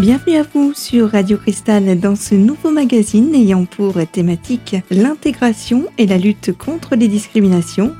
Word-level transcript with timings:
Bienvenue 0.00 0.38
à 0.38 0.42
vous 0.42 0.74
sur 0.74 1.12
Radio 1.12 1.38
Cristal 1.38 2.00
dans 2.00 2.16
ce 2.16 2.34
nouveau 2.34 2.72
magazine 2.72 3.32
ayant 3.32 3.64
pour 3.64 3.94
thématique 4.10 4.74
l'intégration 4.90 5.86
et 5.98 6.06
la 6.08 6.18
lutte 6.18 6.50
contre 6.58 6.96
les 6.96 7.06
discriminations 7.06 7.94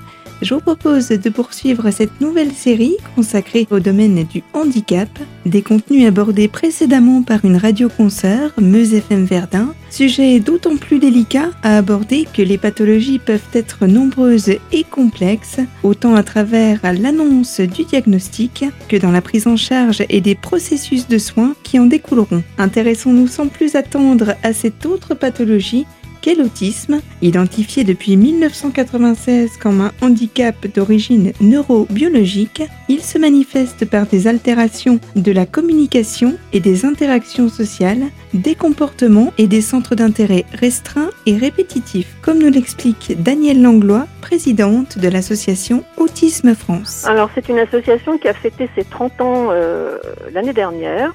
je 0.45 0.53
vous 0.53 0.61
propose 0.61 1.09
de 1.09 1.31
poursuivre 1.31 1.91
cette 1.91 2.21
nouvelle 2.21 2.53
série 2.53 2.97
consacrée 3.17 3.67
au 3.71 3.81
domaine 3.81 4.25
du 4.25 4.43
handicap, 4.53 5.09
des 5.47 5.63
contenus 5.63 6.07
abordés 6.07 6.49
précédemment 6.49 7.23
par 7.23 7.45
une 7.45 7.57
radio-concert, 7.57 8.53
Meuse 8.61 8.93
FM 8.93 9.25
Verdun, 9.25 9.75
sujet 9.91 10.41
d'autant 10.41 10.77
plus 10.77 10.99
délicat 10.99 11.51
à 11.63 11.79
aborder 11.79 12.27
que 12.31 12.43
les 12.43 12.59
pathologies 12.59 13.19
peuvent 13.19 13.41
être 13.55 13.87
nombreuses 13.87 14.53
et 14.73 14.85
complexes, 14.85 15.61
autant 15.83 16.15
à 16.15 16.23
travers 16.23 16.81
l'annonce 16.83 17.61
du 17.61 17.85
diagnostic 17.85 18.67
que 18.89 18.97
dans 18.97 19.13
la 19.13 19.23
prise 19.23 19.47
en 19.47 19.57
charge 19.57 20.05
et 20.11 20.21
des 20.21 20.35
processus 20.35 21.09
de 21.09 21.17
soins 21.17 21.55
qui 21.63 21.79
en 21.79 21.87
découleront. 21.87 22.43
Intéressons-nous 22.59 23.29
sans 23.29 23.49
plus 23.49 23.77
attendre 23.77 24.35
à 24.43 24.53
cette 24.53 24.85
autre 24.85 25.15
pathologie 25.15 25.87
qu'est 26.25 26.35
l'autisme, 26.37 27.03
identifié 27.21 27.85
depuis 27.85 28.17
1996 28.17 29.59
comme 29.59 29.83
un 29.83 29.93
handicap 30.01 30.55
d'origine 30.75 31.33
neurobiologique, 31.43 32.63
il 32.89 33.03
se 33.03 33.19
manifeste 33.19 33.85
par 33.85 34.07
des 34.07 34.27
altérations 34.27 35.01
de 35.17 35.33
la 35.33 35.45
communication 35.45 36.39
et 36.55 36.61
des 36.61 36.87
interactions 36.87 37.51
sociales, 37.51 38.05
des 38.33 38.55
comportements 38.55 39.35
et 39.37 39.47
des 39.47 39.61
centres 39.61 39.97
d'intérêt 39.97 40.47
restreints 40.55 41.11
et 41.27 41.37
répétitifs, 41.37 42.17
comme 42.23 42.39
nous 42.39 42.51
l'explique 42.51 43.23
Danielle 43.23 43.61
Langlois, 43.61 44.07
présidente 44.23 44.97
de 44.97 45.09
l'association 45.09 45.85
Autisme 45.99 46.55
France. 46.55 47.05
Alors 47.05 47.29
c'est 47.35 47.51
une 47.51 47.59
association 47.59 48.17
qui 48.17 48.29
a 48.29 48.35
fêté 48.35 48.71
ses 48.75 48.85
30 48.85 49.21
ans 49.21 49.49
euh, 49.51 49.99
l'année 50.33 50.55
dernière 50.55 51.13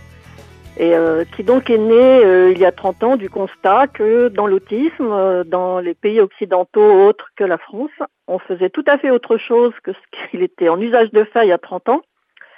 et 0.80 0.95
euh, 0.95 1.25
qui 1.35 1.44
donc 1.44 1.69
est 1.69 1.77
né 1.77 2.23
euh, 2.23 2.52
il 2.52 2.58
y 2.58 2.66
a 2.66 2.72
30 2.72 3.03
ans 3.03 3.16
du 3.17 3.30
constat 3.30 3.88
que 3.88 4.30
dans 4.30 4.47
l'autisme, 4.47 5.11
euh, 5.11 5.44
dans 5.44 5.80
les 5.80 5.94
pays 5.94 6.21
occidentaux 6.21 7.05
autres 7.05 7.27
que 7.36 7.44
la 7.44 7.58
France, 7.58 7.91
on 8.27 8.39
faisait 8.39 8.69
tout 8.69 8.86
à 8.88 8.97
fait 8.97 9.11
autre 9.11 9.38
chose 9.38 9.73
que 9.83 9.91
ce 9.91 10.30
qu'il 10.30 10.41
était 10.41 10.69
en 10.69 10.80
usage 10.80 11.11
de 11.11 11.25
faire 11.25 11.44
il 11.44 11.49
y 11.49 11.52
a 11.52 11.58
30 11.58 11.89
ans, 11.89 12.02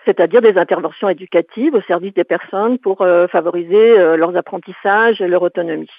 c'est-à-dire 0.06 0.42
des 0.42 0.60
interventions 0.60 1.10
éducatives 1.10 1.74
au 1.74 1.82
service 1.82 2.14
des 2.14 2.24
personnes 2.24 2.78
pour 2.78 3.06
favoriser 3.32 3.96
leurs 4.18 4.36
apprentissages 4.36 5.22
et 5.22 5.28
leur 5.28 5.44
autonomie. 5.44 5.92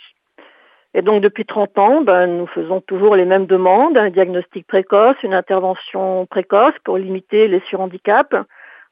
Et 0.95 1.03
donc 1.03 1.23
depuis 1.23 1.45
30 1.45 1.79
ans, 1.79 2.01
ben, 2.03 2.27
nous 2.27 2.48
faisons 2.48 2.81
toujours 2.81 3.14
les 3.14 3.25
mêmes 3.25 3.47
demandes, 3.47 3.97
un 3.97 4.11
diagnostic 4.11 4.67
précoce, 4.67 5.17
une 5.23 5.34
intervention 5.34 6.27
précoce 6.27 6.75
pour 6.84 6.98
limiter 6.98 7.47
les 7.47 7.61
surhandicaps, 7.61 8.34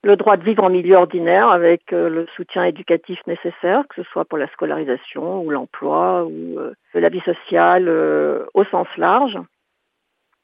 le 0.03 0.17
droit 0.17 0.37
de 0.37 0.45
vivre 0.45 0.65
en 0.65 0.71
milieu 0.71 0.97
ordinaire 0.97 1.49
avec 1.49 1.93
euh, 1.93 2.09
le 2.09 2.27
soutien 2.37 2.65
éducatif 2.65 3.19
nécessaire, 3.27 3.85
que 3.89 4.03
ce 4.03 4.11
soit 4.11 4.25
pour 4.25 4.39
la 4.39 4.49
scolarisation 4.49 5.43
ou 5.43 5.51
l'emploi 5.51 6.25
ou 6.25 6.59
euh, 6.59 6.75
la 6.95 7.09
vie 7.09 7.21
sociale 7.21 7.87
euh, 7.89 8.45
au 8.55 8.65
sens 8.65 8.89
large. 8.97 9.39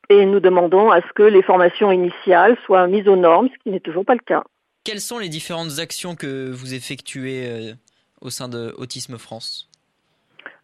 Et 0.08 0.24
nous 0.26 0.40
demandons 0.40 0.90
à 0.90 1.00
ce 1.00 1.12
que 1.14 1.22
les 1.22 1.42
formations 1.42 1.90
initiales 1.90 2.56
soient 2.64 2.86
mises 2.86 3.08
aux 3.08 3.16
normes, 3.16 3.48
ce 3.48 3.62
qui 3.62 3.70
n'est 3.70 3.80
toujours 3.80 4.04
pas 4.04 4.14
le 4.14 4.20
cas. 4.20 4.44
Quelles 4.84 5.00
sont 5.00 5.18
les 5.18 5.28
différentes 5.28 5.80
actions 5.80 6.14
que 6.14 6.52
vous 6.52 6.74
effectuez 6.74 7.72
au 8.20 8.30
sein 8.30 8.48
de 8.48 8.72
Autisme 8.78 9.18
France? 9.18 9.68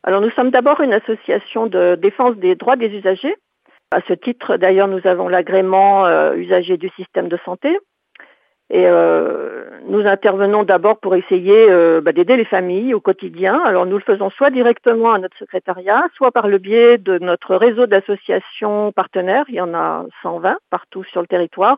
Alors 0.05 0.20
nous 0.20 0.31
sommes 0.31 0.53
d'abord 0.53 0.81
une 0.81 0.93
association 0.93 1.67
de 1.67 1.97
défense 1.97 2.37
des 2.37 2.55
droits 2.55 2.77
des 2.77 2.87
usagers. 2.87 3.35
À 3.91 4.01
ce 4.07 4.13
titre, 4.13 4.59
d'ailleurs, 4.59 4.87
nous 4.87 5.05
avons 5.09 5.27
l'agrément 5.27 6.07
usager 6.35 6.77
du 6.77 6.89
système 6.91 7.29
de 7.29 7.39
santé 7.45 7.77
et 8.73 8.87
euh, 8.87 9.64
nous 9.86 10.07
intervenons 10.07 10.64
d'abord 10.64 10.98
pour 10.98 11.14
essayer 11.14 11.70
euh, 11.70 12.01
bah, 12.01 12.13
d'aider 12.13 12.39
les 12.39 12.47
familles 12.47 12.95
au 12.95 13.01
quotidien. 13.01 13.61
Alors 13.67 13.85
nous 13.85 13.98
le 13.98 14.02
faisons 14.02 14.30
soit 14.30 14.48
directement 14.48 15.13
à 15.13 15.19
notre 15.19 15.36
secrétariat, 15.36 16.07
soit 16.17 16.33
par 16.33 16.48
le 16.48 16.57
biais 16.57 16.97
de 16.97 17.19
notre 17.19 17.55
réseau 17.55 17.86
d'associations 17.86 18.91
partenaires. 18.92 19.45
Il 19.48 19.57
y 19.57 19.61
en 19.61 19.74
a 19.74 20.07
120 20.23 20.57
partout 20.70 21.05
sur 21.05 21.20
le 21.20 21.27
territoire, 21.27 21.77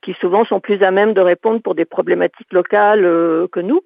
qui 0.00 0.14
souvent 0.14 0.46
sont 0.46 0.58
plus 0.58 0.82
à 0.82 0.90
même 0.90 1.12
de 1.12 1.20
répondre 1.20 1.60
pour 1.60 1.74
des 1.74 1.84
problématiques 1.84 2.52
locales 2.54 3.04
euh, 3.04 3.46
que 3.52 3.60
nous. 3.60 3.82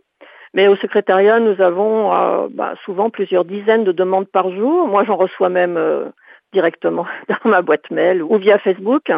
Mais 0.55 0.69
au 0.69 0.77
secrétariat, 0.77 1.41
nous 1.41 1.61
avons 1.61 2.49
bah, 2.51 2.75
souvent 2.85 3.09
plusieurs 3.09 3.45
dizaines 3.45 3.85
de 3.85 3.93
demandes 3.93 4.27
par 4.27 4.51
jour. 4.51 4.89
Moi, 4.89 5.05
j'en 5.05 5.15
reçois 5.15 5.49
même 5.49 5.79
directement 6.53 7.07
dans 7.29 7.51
ma 7.51 7.63
boîte 7.63 7.89
mail 7.93 8.21
ou 8.21 8.37
via 8.37 8.59
Facebook 8.59 9.13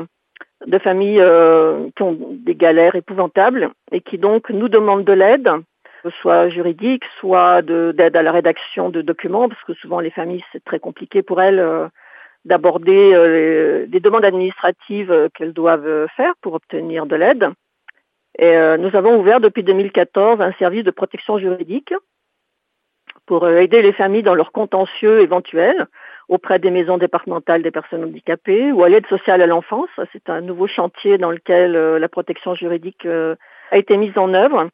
de 0.66 0.78
familles 0.78 1.20
euh, 1.20 1.88
qui 1.96 2.02
ont 2.02 2.16
des 2.30 2.54
galères 2.54 2.94
épouvantables 2.94 3.70
et 3.90 4.00
qui 4.00 4.18
donc 4.18 4.50
nous 4.50 4.68
demandent 4.68 5.04
de 5.04 5.12
l'aide, 5.12 5.50
soit 6.20 6.48
juridique, 6.48 7.04
soit 7.18 7.62
d'aide 7.62 8.16
à 8.16 8.22
la 8.22 8.32
rédaction 8.32 8.90
de 8.90 9.02
documents, 9.02 9.48
parce 9.48 9.62
que 9.64 9.74
souvent 9.74 10.00
les 10.00 10.10
familles, 10.10 10.44
c'est 10.52 10.64
très 10.64 10.80
compliqué 10.80 11.22
pour 11.22 11.40
elles 11.40 11.60
euh, 11.60 11.88
d'aborder 12.44 13.12
euh, 13.14 13.86
des 13.86 14.00
demandes 14.00 14.24
administratives 14.24 15.28
qu'elles 15.34 15.52
doivent 15.52 16.06
faire 16.16 16.34
pour 16.40 16.54
obtenir 16.54 17.06
de 17.06 17.16
l'aide. 17.16 17.48
Et 18.38 18.56
nous 18.78 18.96
avons 18.96 19.20
ouvert 19.20 19.40
depuis 19.40 19.62
2014 19.62 20.40
un 20.40 20.52
service 20.52 20.84
de 20.84 20.90
protection 20.90 21.38
juridique 21.38 21.92
pour 23.26 23.46
aider 23.46 23.82
les 23.82 23.92
familles 23.92 24.22
dans 24.22 24.34
leurs 24.34 24.52
contentieux 24.52 25.20
éventuels 25.20 25.86
auprès 26.28 26.58
des 26.58 26.70
maisons 26.70 26.98
départementales 26.98 27.62
des 27.62 27.70
personnes 27.70 28.04
handicapées 28.04 28.72
ou 28.72 28.82
à 28.82 28.88
l'aide 28.88 29.06
sociale 29.06 29.42
à 29.42 29.46
l'enfance. 29.46 29.88
C'est 30.12 30.28
un 30.28 30.40
nouveau 30.40 30.66
chantier 30.66 31.18
dans 31.18 31.30
lequel 31.30 31.76
euh, 31.76 31.98
la 31.98 32.08
protection 32.08 32.54
juridique 32.54 33.06
euh, 33.06 33.36
a 33.70 33.78
été 33.78 33.96
mise 33.96 34.16
en 34.16 34.32
œuvre 34.34 34.68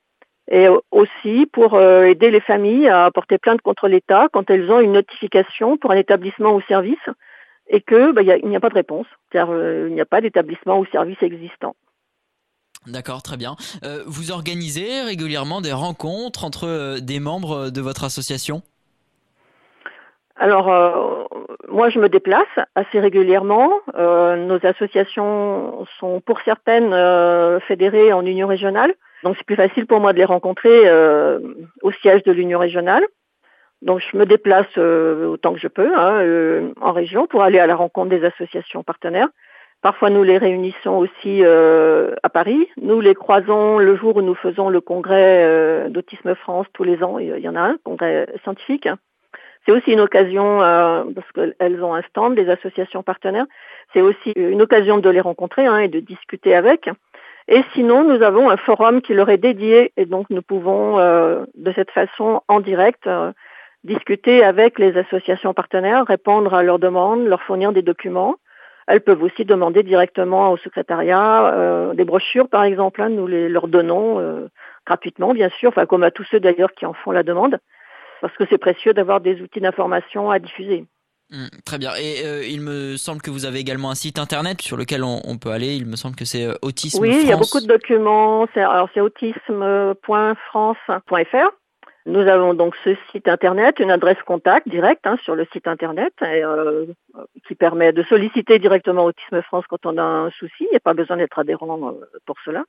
et 0.51 0.67
aussi 0.91 1.47
pour 1.53 1.75
euh, 1.75 2.05
aider 2.05 2.31
les 2.31 2.41
familles 2.41 2.89
à 2.89 3.11
porter 3.11 3.39
plainte 3.39 3.61
contre 3.61 3.89
l'État 3.89 4.29
quand 4.33 4.51
elles 4.51 4.71
ont 4.71 4.81
une 4.81 4.93
notification 4.93 5.77
pour 5.77 5.91
un 5.91 5.97
établissement 5.97 6.55
ou 6.55 6.63
service 6.63 6.97
et 7.69 7.83
que 7.83 8.13
bah, 8.13 8.23
il 8.23 8.49
n'y 8.49 8.57
a 8.57 8.61
pas 8.61 8.71
de 8.71 8.75
réponse, 8.75 9.07
car 9.31 9.51
il 9.51 9.93
n'y 9.93 10.01
a 10.01 10.07
pas 10.07 10.23
d'établissement 10.23 10.79
ou 10.79 10.87
service 10.87 11.23
existant. 11.23 11.77
D'accord, 12.87 13.23
très 13.23 13.37
bien. 13.37 13.57
vous 14.07 14.31
organisez 14.31 15.03
régulièrement 15.03 15.61
des 15.61 15.73
rencontres 15.73 16.45
entre 16.45 16.99
des 17.01 17.21
membres 17.21 17.69
de 17.69 17.81
votre 17.83 18.05
association? 18.05 18.63
Alors, 20.39 20.73
euh, 20.73 21.25
moi, 21.69 21.89
je 21.89 21.99
me 21.99 22.09
déplace 22.09 22.47
assez 22.77 23.01
régulièrement. 23.01 23.73
Euh, 23.97 24.37
nos 24.37 24.65
associations 24.65 25.85
sont, 25.99 26.21
pour 26.21 26.41
certaines, 26.43 26.93
euh, 26.93 27.59
fédérées 27.61 28.13
en 28.13 28.25
union 28.25 28.47
régionale. 28.47 28.95
Donc, 29.25 29.35
c'est 29.37 29.47
plus 29.47 29.57
facile 29.57 29.87
pour 29.87 29.99
moi 29.99 30.13
de 30.13 30.19
les 30.19 30.25
rencontrer 30.25 30.89
au 31.83 31.91
siège 31.91 32.23
de 32.23 32.31
l'union 32.31 32.61
régionale. 32.61 33.05
Donc, 33.83 34.01
je 34.01 34.17
me 34.17 34.27
déplace 34.27 34.79
autant 34.79 35.55
que 35.55 35.59
je 35.59 35.67
peux 35.67 35.91
hein, 35.97 36.71
en 36.81 36.93
région 36.93 37.27
pour 37.27 37.43
aller 37.43 37.59
à 37.59 37.67
la 37.67 37.75
rencontre 37.75 38.11
des 38.11 38.25
associations 38.25 38.85
partenaires. 38.85 39.27
Parfois, 39.83 40.11
nous 40.11 40.23
les 40.23 40.39
réunissons 40.39 40.93
aussi 40.93 41.45
à 41.45 42.29
Paris. 42.29 42.69
Nous 42.81 43.01
les 43.01 43.17
croisons 43.17 43.79
le 43.79 43.97
jour 43.97 44.15
où 44.15 44.23
nous 44.23 44.37
faisons 44.37 44.69
le 44.69 44.81
congrès 44.81 45.89
d'Autisme 45.91 46.37
France 46.37 46.67
tous 46.73 46.85
les 46.85 47.03
ans. 47.03 47.19
Il 47.19 47.41
y 47.41 47.49
en 47.49 47.57
a 47.57 47.61
un, 47.61 47.77
congrès 47.83 48.29
scientifique. 48.45 48.89
C'est 49.69 49.75
aussi 49.75 49.93
une 49.93 50.01
occasion, 50.01 50.63
euh, 50.63 51.05
parce 51.15 51.31
qu'elles 51.33 51.85
ont 51.85 51.95
un 51.95 52.01
stand, 52.01 52.35
des 52.35 52.49
associations 52.49 53.03
partenaires, 53.03 53.45
c'est 53.93 54.01
aussi 54.01 54.33
une 54.35 54.63
occasion 54.63 54.97
de 54.97 55.11
les 55.11 55.21
rencontrer 55.21 55.67
hein, 55.67 55.77
et 55.77 55.89
de 55.89 56.01
discuter 56.01 56.55
avec. 56.55 56.89
Et 57.49 57.63
sinon, 57.75 58.03
nous 58.03 58.23
avons 58.23 58.49
un 58.49 58.57
forum 58.57 59.03
qui 59.03 59.13
leur 59.13 59.29
est 59.29 59.37
dédié 59.37 59.93
et 59.99 60.07
donc 60.07 60.31
nous 60.31 60.41
pouvons 60.41 60.99
euh, 60.99 61.45
de 61.55 61.71
cette 61.73 61.91
façon 61.91 62.41
en 62.49 62.61
direct 62.61 63.07
euh, 63.07 63.33
discuter 63.85 64.43
avec 64.43 64.79
les 64.79 64.97
associations 64.97 65.53
partenaires, 65.53 66.07
répondre 66.07 66.55
à 66.55 66.63
leurs 66.63 66.79
demandes, 66.79 67.27
leur 67.27 67.43
fournir 67.43 67.73
des 67.73 67.83
documents. 67.83 68.37
Elles 68.87 69.03
peuvent 69.03 69.23
aussi 69.23 69.45
demander 69.45 69.83
directement 69.83 70.51
au 70.51 70.57
secrétariat 70.57 71.93
des 71.93 72.05
brochures, 72.05 72.49
par 72.49 72.65
exemple. 72.65 73.03
Hein, 73.03 73.11
nous 73.11 73.27
les 73.27 73.51
leur 73.51 73.69
donnons 73.69 74.49
gratuitement, 74.87 75.35
bien 75.35 75.51
sûr, 75.51 75.75
comme 75.91 76.05
à 76.05 76.11
tous 76.11 76.25
ceux 76.31 76.41
d'ailleurs 76.41 76.73
qui 76.73 76.87
en 76.87 76.95
font 76.95 77.11
la 77.11 77.23
demande 77.23 77.59
parce 78.21 78.37
que 78.37 78.45
c'est 78.49 78.59
précieux 78.59 78.93
d'avoir 78.93 79.21
des 79.21 79.41
outils 79.41 79.61
d'information 79.61 80.31
à 80.31 80.39
diffuser. 80.39 80.85
Hmm, 81.31 81.49
très 81.67 81.77
bien. 81.77 81.91
Et 82.01 82.25
euh, 82.25 82.43
il 82.47 82.63
me 82.63 82.97
semble 82.97 83.21
que 83.21 83.31
vous 83.31 83.45
avez 83.45 83.59
également 83.59 83.91
un 83.91 83.95
site 83.95 84.19
internet 84.19 84.63
sur 84.63 84.79
lequel 84.79 85.05
on, 85.05 85.37
peut 85.37 85.51
aller. 85.51 85.77
Il 85.77 85.85
me 85.85 85.97
semble 85.97 86.17
que 86.17 86.25
c'est 86.25 86.47
euh, 86.47 86.55
autisme. 86.63 87.03
Oui, 87.03 87.19
il 87.21 87.29
y 87.29 87.33
a 87.33 87.37
beaucoup 87.37 87.61
de 87.61 87.67
documents. 87.67 88.47
Alors 88.55 88.89
c'est 88.95 89.03
autisme.france.fr. 89.03 91.51
Nous 92.07 92.21
avons 92.21 92.55
donc 92.55 92.75
ce 92.85 92.97
site 93.13 93.29
internet, 93.29 93.81
une 93.81 93.91
adresse 93.91 94.17
contact 94.25 94.67
directe 94.67 95.07
hein, 95.07 95.19
sur 95.23 95.35
le 95.35 95.47
site 95.53 95.69
internet 95.69 96.15
euh, 96.23 96.87
qui 97.47 97.55
permet 97.55 97.93
de 97.93 98.03
solliciter 98.05 98.59
directement 98.59 99.05
Autisme 99.05 99.43
France 99.43 99.67
quand 99.69 99.85
on 99.85 99.99
a 99.99 100.03
un 100.03 100.31
souci. 100.31 100.55
Il 100.61 100.69
n'y 100.71 100.77
a 100.77 100.81
pas 100.81 100.95
besoin 100.95 101.19
d'être 101.19 101.39
adhérent 101.39 101.93
pour 102.25 102.37
cela. 102.47 102.65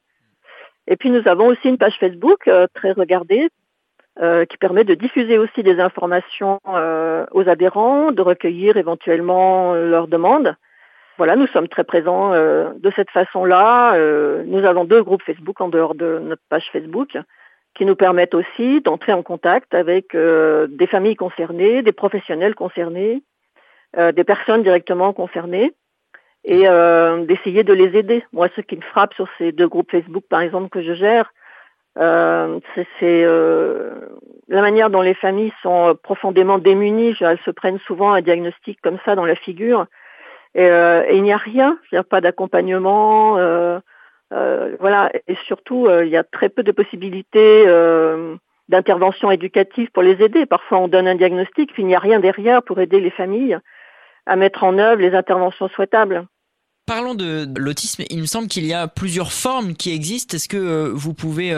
Et 0.87 0.97
puis 0.97 1.09
nous 1.09 1.25
avons 1.29 1.47
aussi 1.47 1.69
une 1.69 1.77
page 1.77 1.97
Facebook 1.97 2.49
très 2.73 2.91
regardée 2.91 3.47
euh, 4.21 4.45
qui 4.45 4.57
permet 4.57 4.83
de 4.83 4.95
diffuser 4.95 5.37
aussi 5.37 5.63
des 5.63 5.79
informations 5.79 6.59
euh, 6.67 7.25
aux 7.31 7.47
adhérents, 7.47 8.11
de 8.11 8.21
recueillir 8.21 8.75
éventuellement 8.75 9.73
euh, 9.73 9.89
leurs 9.89 10.07
demandes. 10.07 10.55
Voilà, 11.17 11.35
nous 11.35 11.47
sommes 11.47 11.67
très 11.67 11.83
présents 11.83 12.31
de 12.31 12.91
cette 12.95 13.09
façon-là. 13.09 13.93
nous 14.45 14.63
avons 14.63 14.85
deux 14.85 15.03
groupes 15.03 15.21
Facebook 15.23 15.59
en 15.59 15.67
dehors 15.67 15.93
de 15.93 16.17
notre 16.19 16.41
page 16.49 16.69
Facebook. 16.71 17.17
qui 17.75 17.85
nous 17.85 17.95
permettent 17.95 18.33
aussi 18.33 18.81
d'entrer 18.81 19.13
en 19.13 19.21
contact 19.21 19.73
avec 19.73 20.15
euh, 20.15 20.67
des 20.67 20.87
familles 20.87 21.15
concernées, 21.15 21.81
des 21.81 21.91
professionnels 21.91 22.55
concernés, 22.55 23.21
euh, 23.97 24.11
des 24.11 24.23
personnes 24.23 24.63
directement 24.63 25.13
concernées 25.13 25.73
et 26.43 26.67
euh, 26.67 27.25
d'essayer 27.25 27.63
de 27.63 27.73
les 27.73 27.97
aider. 27.97 28.23
Moi, 28.33 28.47
ce 28.55 28.61
qui 28.61 28.75
me 28.75 28.81
frappe 28.81 29.13
sur 29.13 29.27
ces 29.37 29.51
deux 29.51 29.67
groupes 29.67 29.91
Facebook, 29.91 30.23
par 30.29 30.41
exemple, 30.41 30.69
que 30.69 30.81
je 30.81 30.93
gère, 30.93 31.33
c'est 31.99 33.25
la 34.47 34.61
manière 34.61 34.89
dont 34.89 35.01
les 35.01 35.13
familles 35.13 35.53
sont 35.61 35.97
profondément 36.01 36.57
démunies. 36.57 37.15
Elles 37.19 37.39
se 37.45 37.51
prennent 37.51 37.79
souvent 37.79 38.13
un 38.13 38.21
diagnostic 38.21 38.79
comme 38.81 38.97
ça 39.05 39.15
dans 39.15 39.25
la 39.25 39.35
figure. 39.35 39.85
Et, 40.55 40.65
et 40.65 41.15
il 41.15 41.23
n'y 41.23 41.33
a 41.33 41.37
rien, 41.37 41.77
il 41.91 42.03
pas 42.03 42.21
d'accompagnement. 42.21 43.37
Euh, 44.31 44.75
voilà, 44.79 45.11
et 45.27 45.35
surtout, 45.47 45.87
euh, 45.87 46.05
il 46.05 46.11
y 46.11 46.17
a 46.17 46.23
très 46.23 46.49
peu 46.49 46.61
de 46.63 46.71
possibilités 46.71 47.63
euh, 47.67 48.35
d'intervention 48.67 49.31
éducative 49.31 49.89
pour 49.91 50.03
les 50.03 50.21
aider. 50.23 50.45
Parfois, 50.45 50.79
on 50.79 50.87
donne 50.87 51.07
un 51.07 51.15
diagnostic, 51.15 51.73
puis 51.73 51.83
il 51.83 51.87
n'y 51.87 51.95
a 51.95 51.99
rien 51.99 52.19
derrière 52.19 52.61
pour 52.61 52.79
aider 52.79 52.99
les 52.99 53.09
familles 53.09 53.57
à 54.25 54.35
mettre 54.35 54.63
en 54.63 54.77
œuvre 54.77 55.01
les 55.01 55.15
interventions 55.15 55.67
souhaitables. 55.69 56.25
Parlons 56.89 57.13
de 57.13 57.47
l'autisme. 57.57 58.03
Il 58.09 58.19
me 58.19 58.25
semble 58.25 58.47
qu'il 58.47 58.65
y 58.65 58.73
a 58.73 58.87
plusieurs 58.87 59.31
formes 59.31 59.75
qui 59.75 59.93
existent. 59.93 60.35
Est-ce 60.35 60.49
que 60.49 60.89
vous 60.89 61.13
pouvez 61.13 61.55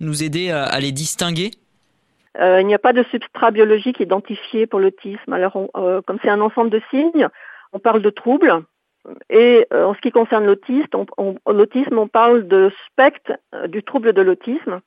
nous 0.00 0.24
aider 0.24 0.50
à, 0.50 0.78
les 0.80 0.90
distinguer? 0.90 1.52
Il 2.38 2.66
n'y 2.66 2.74
a 2.74 2.80
pas 2.80 2.92
de 2.92 3.04
substrat 3.04 3.52
biologique 3.52 4.00
identifié 4.00 4.66
pour 4.66 4.80
l'autisme. 4.80 5.32
Alors, 5.32 5.52
comme 5.72 6.18
c'est 6.20 6.30
un 6.30 6.40
ensemble 6.40 6.70
de 6.70 6.82
signes, 6.90 7.28
on 7.72 7.78
parle 7.78 8.02
de 8.02 8.10
troubles 8.10 8.64
et 9.30 9.66
euh, 9.72 9.84
en 9.84 9.94
ce 9.94 10.00
qui 10.00 10.10
concerne 10.10 10.46
l'autisme, 10.46 11.98
on, 11.98 12.08
parle 12.08 12.46
de 12.46 12.70
spectre 12.86 13.32
euh, 13.54 13.66
du 13.66 13.82
trouble 13.82 14.12
de 14.12 14.22
l'autisme 14.22 14.80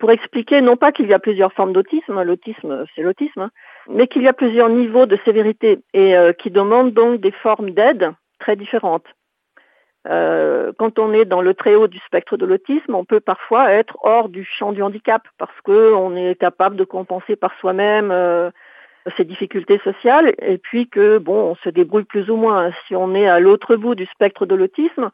pour 0.00 0.10
expliquer 0.10 0.60
non 0.62 0.76
pas 0.76 0.90
qu'il 0.90 1.06
y 1.06 1.14
a 1.14 1.18
plusieurs 1.18 1.52
formes 1.52 1.72
d'autisme, 1.72 2.22
l'autisme 2.22 2.84
c'est 2.94 3.02
l'autisme, 3.02 3.42
hein, 3.42 3.50
mais 3.88 4.08
qu'il 4.08 4.22
y 4.22 4.28
a 4.28 4.32
plusieurs 4.32 4.68
niveaux 4.68 5.06
de 5.06 5.18
sévérité 5.24 5.80
et 5.92 6.16
euh, 6.16 6.32
qui 6.32 6.50
demandent 6.50 6.92
donc 6.92 7.20
des 7.20 7.30
formes 7.30 7.70
d'aide 7.70 8.10
très 8.38 8.56
différentes. 8.56 9.06
quand 10.04 10.98
on 10.98 11.12
est 11.12 11.24
dans 11.24 11.42
le 11.42 11.54
très 11.54 11.74
haut 11.74 11.88
du 11.88 11.98
spectre 11.98 12.36
de 12.36 12.46
l'autisme, 12.46 12.94
on 12.94 13.04
peut 13.04 13.20
parfois 13.20 13.72
être 13.72 13.96
hors 14.02 14.28
du 14.28 14.44
champ 14.44 14.72
du 14.72 14.82
handicap 14.82 15.22
parce 15.38 15.60
qu'on 15.62 16.14
est 16.14 16.36
capable 16.36 16.76
de 16.76 16.84
compenser 16.84 17.34
par 17.36 17.52
soi-même 17.58 18.12
ces 19.16 19.24
difficultés 19.24 19.78
sociales 19.84 20.34
et 20.40 20.58
puis 20.58 20.88
que 20.88 21.18
bon, 21.18 21.50
on 21.50 21.54
se 21.56 21.68
débrouille 21.68 22.04
plus 22.04 22.30
ou 22.30 22.36
moins. 22.36 22.70
Si 22.86 22.96
on 22.96 23.14
est 23.14 23.26
à 23.26 23.40
l'autre 23.40 23.76
bout 23.76 23.94
du 23.94 24.06
spectre 24.06 24.46
de 24.46 24.54
l'autisme, 24.54 25.10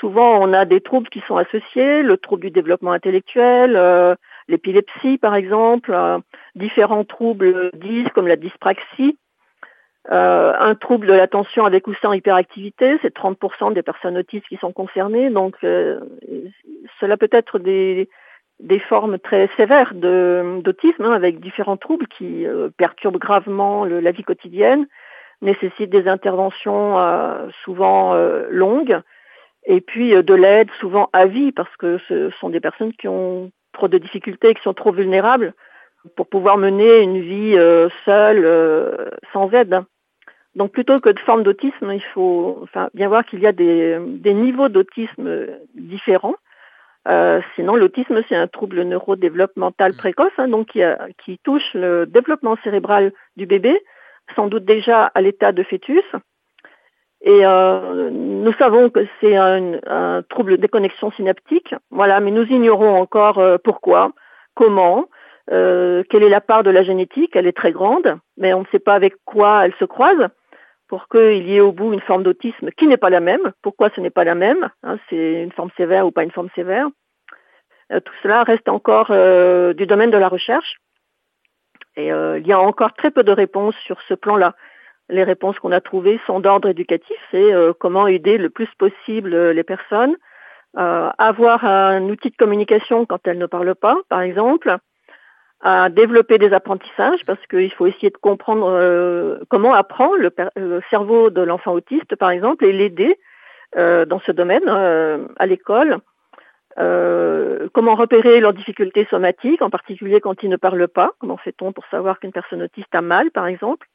souvent 0.00 0.38
on 0.40 0.52
a 0.52 0.64
des 0.64 0.80
troubles 0.80 1.08
qui 1.08 1.20
sont 1.20 1.36
associés, 1.36 2.02
le 2.02 2.16
trouble 2.16 2.42
du 2.42 2.50
développement 2.50 2.92
intellectuel, 2.92 3.76
euh, 3.76 4.14
l'épilepsie 4.48 5.18
par 5.18 5.34
exemple, 5.34 5.92
euh, 5.94 6.18
différents 6.54 7.04
troubles 7.04 7.70
dys 7.74 8.06
comme 8.14 8.28
la 8.28 8.36
dyspraxie, 8.36 9.18
euh, 10.10 10.52
un 10.58 10.74
trouble 10.74 11.06
de 11.06 11.12
l'attention 11.12 11.64
avec 11.64 11.86
ou 11.86 11.94
sans 11.94 12.12
hyperactivité, 12.12 12.98
c'est 13.02 13.14
30% 13.14 13.72
des 13.72 13.82
personnes 13.82 14.18
autistes 14.18 14.48
qui 14.48 14.56
sont 14.56 14.72
concernées, 14.72 15.30
donc 15.30 15.56
cela 15.60 17.16
peut 17.16 17.28
être 17.30 17.58
des, 17.60 18.08
des 18.62 18.78
formes 18.78 19.18
très 19.18 19.48
sévères 19.56 19.92
d'autisme, 19.94 21.04
hein, 21.04 21.12
avec 21.12 21.40
différents 21.40 21.76
troubles 21.76 22.06
qui 22.06 22.46
euh, 22.46 22.70
perturbent 22.76 23.18
gravement 23.18 23.84
le, 23.84 24.00
la 24.00 24.12
vie 24.12 24.22
quotidienne, 24.22 24.86
nécessitent 25.42 25.90
des 25.90 26.08
interventions 26.08 26.98
euh, 26.98 27.48
souvent 27.64 28.14
euh, 28.14 28.46
longues, 28.50 29.00
et 29.64 29.80
puis 29.80 30.10
de 30.10 30.34
l'aide 30.34 30.70
souvent 30.80 31.08
à 31.12 31.26
vie, 31.26 31.52
parce 31.52 31.74
que 31.76 31.98
ce 32.08 32.30
sont 32.40 32.50
des 32.50 32.60
personnes 32.60 32.92
qui 32.92 33.08
ont 33.08 33.50
trop 33.72 33.88
de 33.88 33.98
difficultés, 33.98 34.54
qui 34.54 34.62
sont 34.62 34.74
trop 34.74 34.92
vulnérables 34.92 35.54
pour 36.16 36.28
pouvoir 36.28 36.58
mener 36.58 37.00
une 37.00 37.20
vie 37.20 37.56
seule, 38.04 39.12
sans 39.32 39.52
aide. 39.52 39.84
Donc 40.54 40.72
plutôt 40.72 41.00
que 41.00 41.10
de 41.10 41.18
formes 41.20 41.42
d'autisme, 41.42 41.92
il 41.92 42.04
faut 42.14 42.58
enfin, 42.62 42.90
bien 42.94 43.08
voir 43.08 43.24
qu'il 43.24 43.40
y 43.40 43.46
a 43.46 43.52
des, 43.52 43.98
des 44.00 44.34
niveaux 44.34 44.68
d'autisme 44.68 45.46
différents 45.74 46.36
euh, 47.08 47.40
sinon, 47.56 47.74
l'autisme, 47.74 48.22
c'est 48.28 48.36
un 48.36 48.46
trouble 48.46 48.82
neurodéveloppemental 48.82 49.94
précoce, 49.94 50.32
hein, 50.38 50.48
donc 50.48 50.68
qui, 50.68 50.82
qui, 51.24 51.38
touche 51.38 51.74
le 51.74 52.06
développement 52.06 52.56
cérébral 52.62 53.12
du 53.36 53.46
bébé, 53.46 53.82
sans 54.36 54.46
doute 54.46 54.64
déjà 54.64 55.06
à 55.06 55.20
l'état 55.20 55.52
de 55.52 55.62
fœtus. 55.64 56.04
Et 57.22 57.44
euh, 57.44 58.10
nous 58.10 58.52
savons 58.54 58.90
que 58.90 59.06
c'est 59.20 59.36
un, 59.36 59.78
un, 59.86 60.22
trouble 60.22 60.52
de 60.52 60.62
déconnexion 60.62 61.10
synaptique, 61.12 61.74
voilà, 61.90 62.20
mais 62.20 62.30
nous 62.30 62.44
ignorons 62.44 62.94
encore 62.96 63.38
euh, 63.38 63.58
pourquoi, 63.62 64.12
comment, 64.54 65.06
euh, 65.50 66.02
quelle 66.08 66.22
est 66.22 66.28
la 66.28 66.40
part 66.40 66.62
de 66.62 66.70
la 66.70 66.82
génétique. 66.82 67.34
Elle 67.34 67.46
est 67.46 67.56
très 67.56 67.72
grande, 67.72 68.18
mais 68.36 68.54
on 68.54 68.60
ne 68.60 68.66
sait 68.70 68.80
pas 68.80 68.94
avec 68.94 69.14
quoi 69.24 69.64
elle 69.64 69.74
se 69.74 69.84
croise 69.84 70.28
pour 70.92 71.08
qu'il 71.08 71.48
y 71.48 71.56
ait 71.56 71.60
au 71.60 71.72
bout 71.72 71.94
une 71.94 72.02
forme 72.02 72.22
d'autisme 72.22 72.70
qui 72.72 72.86
n'est 72.86 72.98
pas 72.98 73.08
la 73.08 73.20
même. 73.20 73.52
Pourquoi 73.62 73.88
ce 73.96 74.00
n'est 74.02 74.10
pas 74.10 74.24
la 74.24 74.34
même 74.34 74.68
hein, 74.82 74.98
C'est 75.08 75.42
une 75.42 75.50
forme 75.50 75.70
sévère 75.74 76.06
ou 76.06 76.10
pas 76.10 76.22
une 76.22 76.30
forme 76.30 76.50
sévère? 76.54 76.86
Euh, 77.90 78.00
Tout 78.00 78.12
cela 78.22 78.42
reste 78.42 78.68
encore 78.68 79.06
euh, 79.08 79.72
du 79.72 79.86
domaine 79.86 80.10
de 80.10 80.18
la 80.18 80.28
recherche. 80.28 80.76
Et 81.96 82.12
euh, 82.12 82.38
il 82.38 82.46
y 82.46 82.52
a 82.52 82.60
encore 82.60 82.92
très 82.92 83.10
peu 83.10 83.22
de 83.22 83.32
réponses 83.32 83.74
sur 83.86 84.02
ce 84.02 84.12
plan-là. 84.12 84.54
Les 85.08 85.24
réponses 85.24 85.58
qu'on 85.60 85.72
a 85.72 85.80
trouvées 85.80 86.20
sont 86.26 86.40
d'ordre 86.40 86.68
éducatif, 86.68 87.16
c'est 87.30 87.52
comment 87.80 88.06
aider 88.06 88.36
le 88.36 88.50
plus 88.50 88.68
possible 88.76 89.34
les 89.50 89.64
personnes, 89.64 90.16
avoir 90.74 91.64
un 91.64 92.02
outil 92.02 92.30
de 92.30 92.36
communication 92.36 93.06
quand 93.06 93.26
elles 93.26 93.38
ne 93.38 93.46
parlent 93.46 93.74
pas, 93.74 93.96
par 94.10 94.20
exemple, 94.20 94.76
à 95.62 95.88
développer 95.90 96.38
des 96.38 96.52
apprentissages 96.52 97.24
parce 97.24 97.44
qu'il 97.46 97.72
faut 97.72 97.86
essayer 97.86 98.10
de 98.10 98.16
comprendre 98.16 98.66
euh, 98.68 99.38
comment 99.48 99.72
apprend 99.72 100.14
le, 100.14 100.32
cerveau 100.90 101.30
de 101.30 101.40
l'enfant 101.40 101.72
autiste, 101.72 102.16
par 102.16 102.30
exemple, 102.30 102.64
et 102.64 102.72
l'aider 102.72 103.16
euh, 103.76 104.04
dans 104.04 104.18
ce 104.18 104.32
domaine 104.32 104.64
euh, 104.66 105.24
à 105.38 105.46
l'école. 105.46 105.98
comment 106.76 107.94
repérer 107.94 108.40
leurs 108.40 108.54
difficultés 108.54 109.06
somatiques, 109.08 109.62
en 109.62 109.70
particulier 109.70 110.20
quand 110.20 110.42
ils 110.42 110.50
ne 110.50 110.56
parlent 110.56 110.88
pas? 110.88 111.12
Comment 111.20 111.36
fait-on 111.36 111.72
pour 111.72 111.86
savoir 111.86 112.18
qu'une 112.18 112.32
personne 112.32 112.62
autiste 112.62 112.94
a 112.94 113.00
mal, 113.00 113.30
par 113.30 113.46
exemple? 113.46 113.86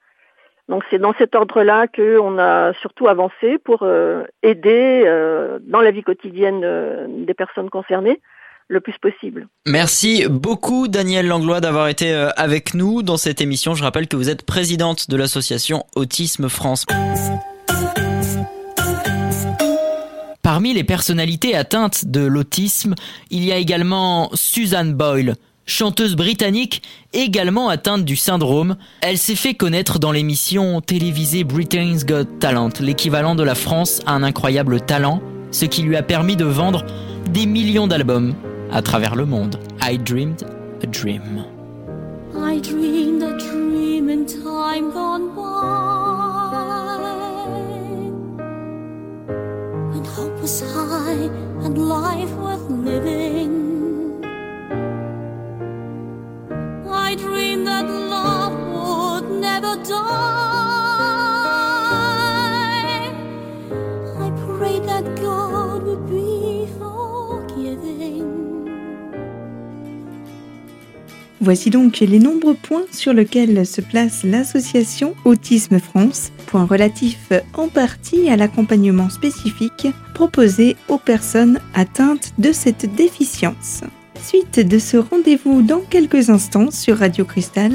Donc 0.70 0.84
c'est 0.90 1.00
dans 1.00 1.14
cet 1.14 1.36
ordre-là 1.36 1.88
qu'on 1.88 2.38
a 2.40 2.74
surtout 2.74 3.08
avancé 3.08 3.58
pour 3.58 3.88
aider 4.44 5.04
dans 5.62 5.82
la 5.82 5.92
vie 5.92 6.04
quotidienne 6.04 7.26
des 7.26 7.34
personnes 7.34 7.70
concernées 7.70 8.22
le 8.70 8.82
plus 8.82 8.96
possible. 9.02 9.48
Merci 9.66 10.26
beaucoup 10.30 10.88
Danielle 10.88 11.28
Langlois 11.28 11.62
d'avoir 11.62 11.88
été 11.88 12.14
euh, 12.14 12.30
avec 12.36 12.74
nous 12.74 13.02
dans 13.02 13.18
cette 13.18 13.42
émission. 13.42 13.76
Je 13.76 13.84
rappelle 13.84 14.08
que 14.08 14.18
vous 14.18 14.30
êtes 14.30 14.46
présidente 14.46 15.10
de 15.10 15.18
l'association 15.18 15.86
Autisme 15.96 16.50
France. 16.50 16.86
Parmi 20.42 20.74
les 20.74 20.84
personnalités 20.84 21.56
atteintes 21.56 22.06
de 22.06 22.22
l'autisme, 22.22 22.96
il 23.32 23.44
y 23.44 23.52
a 23.52 23.58
également 23.58 24.30
Suzanne 24.34 24.94
Boyle, 24.94 25.36
chanteuse 25.66 26.16
britannique 26.16 26.82
également 27.14 27.68
atteinte 27.68 28.06
du 28.06 28.16
syndrome. 28.16 28.78
Elle 29.02 29.18
s'est 29.18 29.36
fait 29.36 29.56
connaître 29.56 30.00
dans 30.00 30.12
l'émission 30.12 30.80
télévisée 30.82 31.44
Britain's 31.44 32.06
Got 32.06 32.26
Talent, 32.40 32.70
l'équivalent 32.80 33.36
de 33.36 33.44
la 33.44 33.56
France 33.56 34.02
à 34.06 34.14
un 34.14 34.24
incroyable 34.24 34.80
talent, 34.82 35.22
ce 35.52 35.66
qui 35.66 35.82
lui 35.82 35.98
a 35.98 36.04
permis 36.04 36.38
de 36.38 36.46
vendre 36.46 36.86
des 37.30 37.46
millions 37.46 37.88
d'albums 37.88 38.34
à 38.72 38.82
travers 38.82 39.16
le 39.16 39.26
monde. 39.26 39.58
I 39.82 39.98
dreamed 39.98 40.44
a 40.84 40.88
dream. 40.88 41.46
I 42.36 42.60
dreamed 42.60 43.24
a 43.24 43.38
dream 43.38 44.10
in 44.10 44.26
time 44.26 44.92
gone 44.92 45.36
by. 45.36 45.48
When 49.92 50.06
hope 50.06 50.42
was 50.42 50.62
high 50.62 51.30
and 51.64 51.78
life 51.78 52.32
worth 52.36 52.70
living. 52.70 53.54
I 56.90 57.16
dreamed 57.16 57.68
that 57.68 57.88
love 57.88 58.54
would 58.76 59.32
never 59.42 59.76
die. 59.84 60.47
Voici 71.40 71.70
donc 71.70 72.00
les 72.00 72.20
nombreux 72.20 72.56
points 72.56 72.86
sur 72.92 73.14
lesquels 73.14 73.66
se 73.66 73.80
place 73.82 74.24
l'association 74.24 75.14
Autisme 75.24 75.80
France, 75.80 76.32
point 76.48 76.66
relatif 76.66 77.32
en 77.54 77.68
partie 77.68 78.30
à 78.30 78.36
l'accompagnement 78.36 79.10
spécifique 79.10 79.88
proposé 80.16 80.76
aux 80.88 80.98
personnes 80.98 81.60
atteintes 81.76 82.34
de 82.40 82.52
cette 82.52 82.94
déficience. 82.96 83.82
Suite 84.20 84.68
de 84.68 84.80
ce 84.80 84.98
rendez-vous 84.98 85.62
dans 85.62 85.82
quelques 85.82 86.32
instants 86.32 86.72
sur 86.72 86.98
Radio 86.98 87.24
Cristal, 87.24 87.74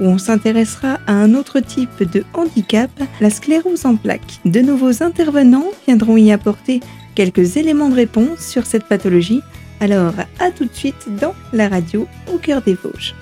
où 0.00 0.04
on 0.04 0.16
s'intéressera 0.16 0.98
à 1.06 1.12
un 1.12 1.34
autre 1.34 1.60
type 1.60 2.10
de 2.10 2.24
handicap, 2.32 2.90
la 3.20 3.28
sclérose 3.28 3.84
en 3.84 3.96
plaques. 3.96 4.40
De 4.46 4.60
nouveaux 4.60 5.02
intervenants 5.02 5.68
viendront 5.86 6.16
y 6.16 6.32
apporter 6.32 6.80
quelques 7.14 7.58
éléments 7.58 7.90
de 7.90 7.94
réponse 7.94 8.38
sur 8.38 8.64
cette 8.64 8.84
pathologie 8.84 9.42
Alors, 9.82 10.14
à 10.38 10.52
tout 10.52 10.64
de 10.64 10.72
suite 10.72 11.08
dans 11.20 11.34
la 11.52 11.68
radio 11.68 12.06
au 12.32 12.38
cœur 12.38 12.62
des 12.62 12.74
Vosges. 12.74 13.16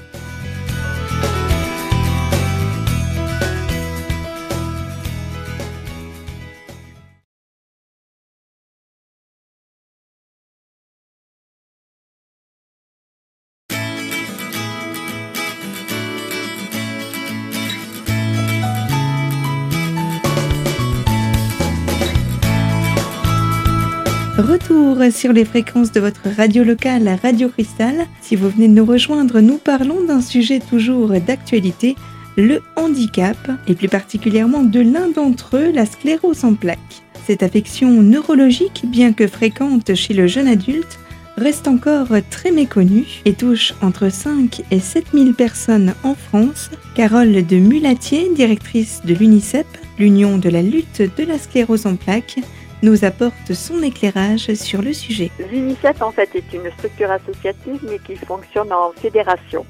Retour 24.40 24.96
sur 25.12 25.34
les 25.34 25.44
fréquences 25.44 25.92
de 25.92 26.00
votre 26.00 26.22
radio 26.34 26.64
locale, 26.64 27.18
Radio 27.22 27.50
Cristal. 27.50 28.06
Si 28.22 28.36
vous 28.36 28.48
venez 28.48 28.68
de 28.68 28.72
nous 28.72 28.86
rejoindre, 28.86 29.40
nous 29.40 29.58
parlons 29.58 30.02
d'un 30.02 30.22
sujet 30.22 30.60
toujours 30.60 31.10
d'actualité, 31.20 31.94
le 32.38 32.62
handicap, 32.74 33.36
et 33.68 33.74
plus 33.74 33.90
particulièrement 33.90 34.62
de 34.62 34.80
l'un 34.80 35.08
d'entre 35.08 35.58
eux, 35.58 35.70
la 35.72 35.84
sclérose 35.84 36.44
en 36.44 36.54
plaques. 36.54 37.02
Cette 37.26 37.42
affection 37.42 38.00
neurologique, 38.00 38.84
bien 38.86 39.12
que 39.12 39.26
fréquente 39.26 39.94
chez 39.94 40.14
le 40.14 40.26
jeune 40.26 40.48
adulte, 40.48 40.98
reste 41.36 41.68
encore 41.68 42.08
très 42.30 42.50
méconnue 42.50 43.20
et 43.26 43.34
touche 43.34 43.74
entre 43.82 44.10
5 44.10 44.62
et 44.70 44.80
7 44.80 45.08
000 45.12 45.32
personnes 45.34 45.92
en 46.02 46.14
France. 46.14 46.70
Carole 46.94 47.46
de 47.46 47.56
Mulatier, 47.56 48.30
directrice 48.34 49.02
de 49.04 49.12
l'UNICEP, 49.12 49.66
l'Union 49.98 50.38
de 50.38 50.48
la 50.48 50.62
lutte 50.62 51.02
de 51.18 51.24
la 51.24 51.38
sclérose 51.38 51.84
en 51.84 51.96
plaques, 51.96 52.38
nous 52.82 53.04
apporte 53.04 53.52
son 53.52 53.82
éclairage 53.82 54.54
sur 54.54 54.82
le 54.82 54.92
sujet. 54.92 55.30
L'UNICEF 55.50 56.00
en 56.02 56.12
fait 56.12 56.34
est 56.34 56.52
une 56.52 56.70
structure 56.72 57.10
associative 57.10 57.80
mais 57.88 57.98
qui 57.98 58.16
fonctionne 58.16 58.72
en 58.72 58.92
fédération, 58.92 59.66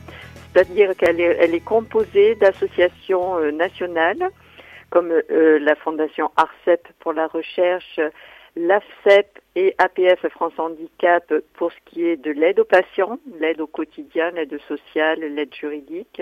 c'est-à-dire 0.52 0.96
qu'elle 0.96 1.20
est, 1.20 1.64
composée 1.64 2.34
d'associations 2.36 3.38
euh, 3.38 3.50
nationales 3.50 4.30
comme 4.90 5.12
euh, 5.12 5.58
la 5.60 5.76
Fondation 5.76 6.30
ARCEP 6.36 6.88
pour 6.98 7.12
la 7.12 7.28
recherche, 7.28 8.00
l'AFCEP 8.56 9.38
et 9.54 9.74
APF 9.78 10.26
France 10.30 10.52
Handicap 10.58 11.32
pour 11.54 11.70
ce 11.72 11.76
qui 11.86 12.04
est 12.04 12.16
de 12.16 12.32
l'aide 12.32 12.58
aux 12.58 12.64
patients, 12.64 13.18
l'aide 13.40 13.60
au 13.60 13.66
quotidien, 13.66 14.30
l'aide 14.32 14.58
sociale, 14.66 15.20
l'aide 15.20 15.54
juridique 15.54 16.20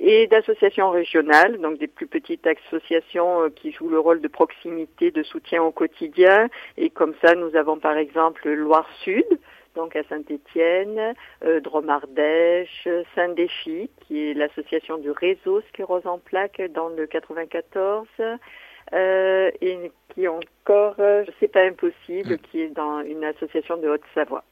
et 0.00 0.26
d'associations 0.26 0.90
régionales, 0.90 1.58
donc 1.58 1.78
des 1.78 1.86
plus 1.86 2.06
petites 2.06 2.46
associations 2.46 3.42
euh, 3.42 3.48
qui 3.50 3.70
jouent 3.70 3.90
le 3.90 4.00
rôle 4.00 4.20
de 4.20 4.28
proximité, 4.28 5.10
de 5.10 5.22
soutien 5.22 5.62
au 5.62 5.70
quotidien. 5.70 6.48
Et 6.76 6.90
comme 6.90 7.14
ça, 7.22 7.34
nous 7.34 7.54
avons 7.54 7.78
par 7.78 7.96
exemple 7.96 8.48
Loire-Sud, 8.48 9.26
donc 9.76 9.94
à 9.94 10.02
Saint-Étienne, 10.04 11.14
euh, 11.44 11.60
Drôme-Ardèche, 11.60 12.88
Saint-Défi, 13.14 13.90
qui 14.00 14.30
est 14.30 14.34
l'association 14.34 14.98
du 14.98 15.10
réseau 15.10 15.60
sclérose 15.68 16.06
en 16.06 16.18
plaques 16.18 16.62
dans 16.74 16.88
le 16.88 17.06
94. 17.06 18.06
Euh, 18.92 19.50
et 19.60 19.92
qui 20.08 20.26
encore, 20.26 20.96
euh, 20.98 21.24
sais 21.38 21.46
pas 21.46 21.62
impossible, 21.62 22.38
qui 22.38 22.62
est 22.62 22.74
dans 22.74 23.02
une 23.02 23.22
association 23.24 23.76
de 23.76 23.88
Haute-Savoie. 23.88 24.42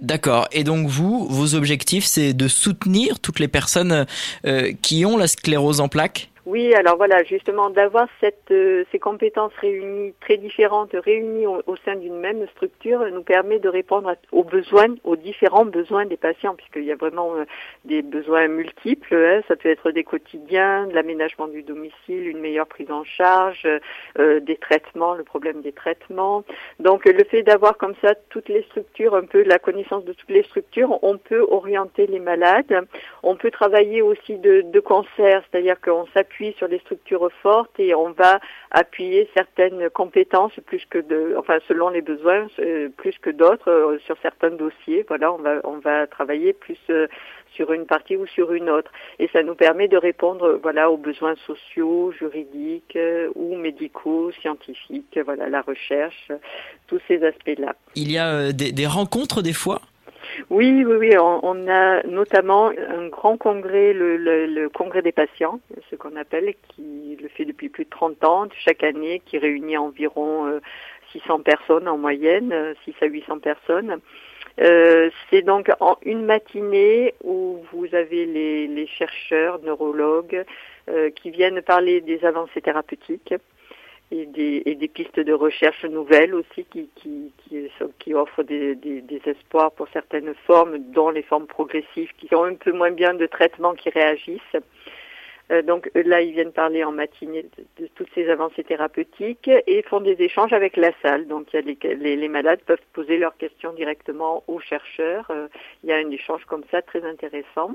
D'accord. 0.00 0.48
Et 0.52 0.64
donc 0.64 0.88
vous, 0.88 1.26
vos 1.28 1.54
objectifs, 1.54 2.04
c'est 2.04 2.32
de 2.32 2.48
soutenir 2.48 3.20
toutes 3.20 3.38
les 3.38 3.48
personnes 3.48 4.06
euh, 4.46 4.72
qui 4.82 5.04
ont 5.04 5.16
la 5.16 5.28
sclérose 5.28 5.80
en 5.80 5.88
plaques? 5.88 6.30
Oui, 6.48 6.74
alors 6.74 6.96
voilà, 6.96 7.24
justement, 7.24 7.68
d'avoir 7.68 8.08
cette, 8.20 8.50
euh, 8.52 8.82
ces 8.90 8.98
compétences 8.98 9.52
réunies, 9.60 10.14
très 10.18 10.38
différentes, 10.38 10.92
réunies 10.94 11.46
au, 11.46 11.76
sein 11.84 11.94
d'une 11.94 12.16
même 12.16 12.46
structure, 12.54 13.04
nous 13.12 13.22
permet 13.22 13.58
de 13.58 13.68
répondre 13.68 14.14
aux 14.32 14.44
besoins, 14.44 14.94
aux 15.04 15.16
différents 15.16 15.66
besoins 15.66 16.06
des 16.06 16.16
patients, 16.16 16.54
puisqu'il 16.54 16.84
y 16.84 16.90
a 16.90 16.96
vraiment 16.96 17.34
euh, 17.36 17.44
des 17.84 18.00
besoins 18.00 18.48
multiples. 18.48 19.14
Hein. 19.14 19.42
ça 19.46 19.56
peut 19.56 19.68
être 19.68 19.90
des 19.90 20.04
quotidiens, 20.04 20.86
de 20.86 20.94
l'aménagement 20.94 21.48
du 21.48 21.62
domicile, 21.62 22.26
une 22.26 22.40
meilleure 22.40 22.66
prise 22.66 22.90
en 22.90 23.04
charge, 23.04 23.68
euh, 24.18 24.40
des 24.40 24.56
traitements, 24.56 25.12
le 25.12 25.24
problème 25.24 25.60
des 25.60 25.72
traitements. 25.72 26.44
Donc, 26.80 27.04
le 27.04 27.24
fait 27.24 27.42
d'avoir 27.42 27.76
comme 27.76 27.94
ça 28.00 28.14
toutes 28.30 28.48
les 28.48 28.62
structures, 28.62 29.14
un 29.14 29.26
peu 29.26 29.42
la 29.42 29.58
connaissance 29.58 30.06
de 30.06 30.14
toutes 30.14 30.30
les 30.30 30.44
structures, 30.44 30.98
on 31.02 31.18
peut 31.18 31.46
orienter 31.50 32.06
les 32.06 32.20
malades. 32.20 32.86
On 33.22 33.36
peut 33.36 33.50
travailler 33.50 34.00
aussi 34.00 34.38
de, 34.38 34.62
de 34.62 34.80
concert, 34.80 35.42
c'est-à-dire 35.50 35.78
qu'on 35.82 36.06
s'appuie 36.14 36.37
sur 36.58 36.68
des 36.68 36.78
structures 36.78 37.28
fortes 37.42 37.78
et 37.78 37.94
on 37.94 38.10
va 38.12 38.40
appuyer 38.70 39.28
certaines 39.34 39.90
compétences 39.90 40.52
plus 40.66 40.84
que 40.88 40.98
de, 40.98 41.34
enfin 41.38 41.58
selon 41.66 41.88
les 41.88 42.02
besoins, 42.02 42.46
euh, 42.58 42.88
plus 42.96 43.16
que 43.18 43.30
d'autres 43.30 43.70
euh, 43.70 43.98
sur 44.06 44.16
certains 44.22 44.50
dossiers. 44.50 45.04
Voilà, 45.08 45.32
on 45.32 45.38
va 45.38 45.60
on 45.64 45.78
va 45.78 46.06
travailler 46.06 46.52
plus 46.52 46.78
euh, 46.90 47.06
sur 47.54 47.72
une 47.72 47.86
partie 47.86 48.16
ou 48.16 48.26
sur 48.26 48.52
une 48.52 48.70
autre 48.70 48.90
et 49.18 49.28
ça 49.32 49.42
nous 49.42 49.54
permet 49.54 49.88
de 49.88 49.96
répondre 49.96 50.58
voilà 50.62 50.90
aux 50.90 50.96
besoins 50.96 51.34
sociaux, 51.46 52.12
juridiques 52.12 52.98
ou 53.34 53.56
médicaux, 53.56 54.30
scientifiques. 54.40 55.18
Voilà 55.24 55.48
la 55.48 55.62
recherche, 55.62 56.30
tous 56.86 57.00
ces 57.08 57.24
aspects-là. 57.24 57.74
Il 57.94 58.12
y 58.12 58.18
a 58.18 58.52
des 58.52 58.86
rencontres 58.86 59.42
des 59.42 59.52
fois? 59.52 59.80
Oui, 60.50 60.84
oui, 60.84 60.96
oui. 60.96 61.16
On, 61.18 61.68
a 61.68 62.02
notamment 62.04 62.68
un 62.68 63.08
grand 63.08 63.36
congrès, 63.36 63.92
le, 63.92 64.68
congrès 64.68 65.02
des 65.02 65.12
patients, 65.12 65.60
ce 65.90 65.96
qu'on 65.96 66.16
appelle, 66.16 66.54
qui 66.68 67.18
le 67.20 67.28
fait 67.28 67.44
depuis 67.44 67.68
plus 67.68 67.84
de 67.84 67.90
30 67.90 68.24
ans, 68.24 68.48
chaque 68.64 68.82
année, 68.82 69.22
qui 69.24 69.38
réunit 69.38 69.76
environ 69.76 70.60
600 71.12 71.38
euh, 71.38 71.42
personnes 71.42 71.88
en 71.88 71.98
moyenne, 71.98 72.74
6 72.84 72.94
à 73.00 73.06
800 73.06 73.38
personnes. 73.38 74.00
Euh, 74.60 75.10
c'est 75.30 75.42
donc 75.42 75.70
en 75.78 75.98
une 76.02 76.24
matinée 76.24 77.14
où 77.22 77.60
vous 77.72 77.94
avez 77.94 78.26
les, 78.26 78.86
chercheurs, 78.86 79.60
neurologues, 79.62 80.44
euh, 80.88 81.10
qui 81.10 81.30
viennent 81.30 81.62
parler 81.62 82.00
des 82.00 82.24
avancées 82.24 82.60
thérapeutiques 82.60 83.34
et 84.10 84.26
des, 84.26 84.62
et 84.64 84.74
des 84.74 84.88
pistes 84.88 85.20
de 85.20 85.32
recherche 85.32 85.84
nouvelles 85.84 86.34
aussi 86.34 86.64
qui, 86.64 86.88
qui, 86.96 87.32
qui, 87.38 87.68
qui 87.98 88.14
offrent 88.14 88.42
des, 88.42 88.74
des, 88.74 89.02
des, 89.02 89.20
espoirs 89.26 89.72
pour 89.72 89.88
certaines 89.92 90.34
formes, 90.46 90.78
dont 90.78 91.10
les 91.10 91.22
formes 91.22 91.46
progressives 91.46 92.10
qui 92.18 92.34
ont 92.34 92.44
un 92.44 92.54
peu 92.54 92.72
moins 92.72 92.90
bien 92.90 93.14
de 93.14 93.26
traitement 93.26 93.74
qui 93.74 93.90
réagissent. 93.90 94.56
Euh, 95.50 95.62
donc 95.62 95.90
là, 95.94 96.20
ils 96.20 96.32
viennent 96.32 96.52
parler 96.52 96.84
en 96.84 96.92
matinée 96.92 97.46
de, 97.78 97.86
toutes 97.94 98.08
ces 98.14 98.28
avancées 98.28 98.64
thérapeutiques 98.64 99.50
et 99.66 99.82
font 99.82 100.00
des 100.00 100.16
échanges 100.20 100.52
avec 100.52 100.76
la 100.76 100.92
salle. 101.02 101.26
Donc 101.26 101.52
il 101.52 101.56
y 101.56 101.58
a 101.58 101.62
les, 101.62 101.96
les, 101.96 102.16
les 102.16 102.28
malades 102.28 102.60
peuvent 102.66 102.78
poser 102.92 103.18
leurs 103.18 103.36
questions 103.36 103.72
directement 103.72 104.42
aux 104.46 104.60
chercheurs. 104.60 105.26
Euh, 105.30 105.48
il 105.82 105.90
y 105.90 105.92
a 105.92 105.96
un 105.96 106.10
échange 106.10 106.44
comme 106.46 106.64
ça 106.70 106.82
très 106.82 107.04
intéressant. 107.04 107.72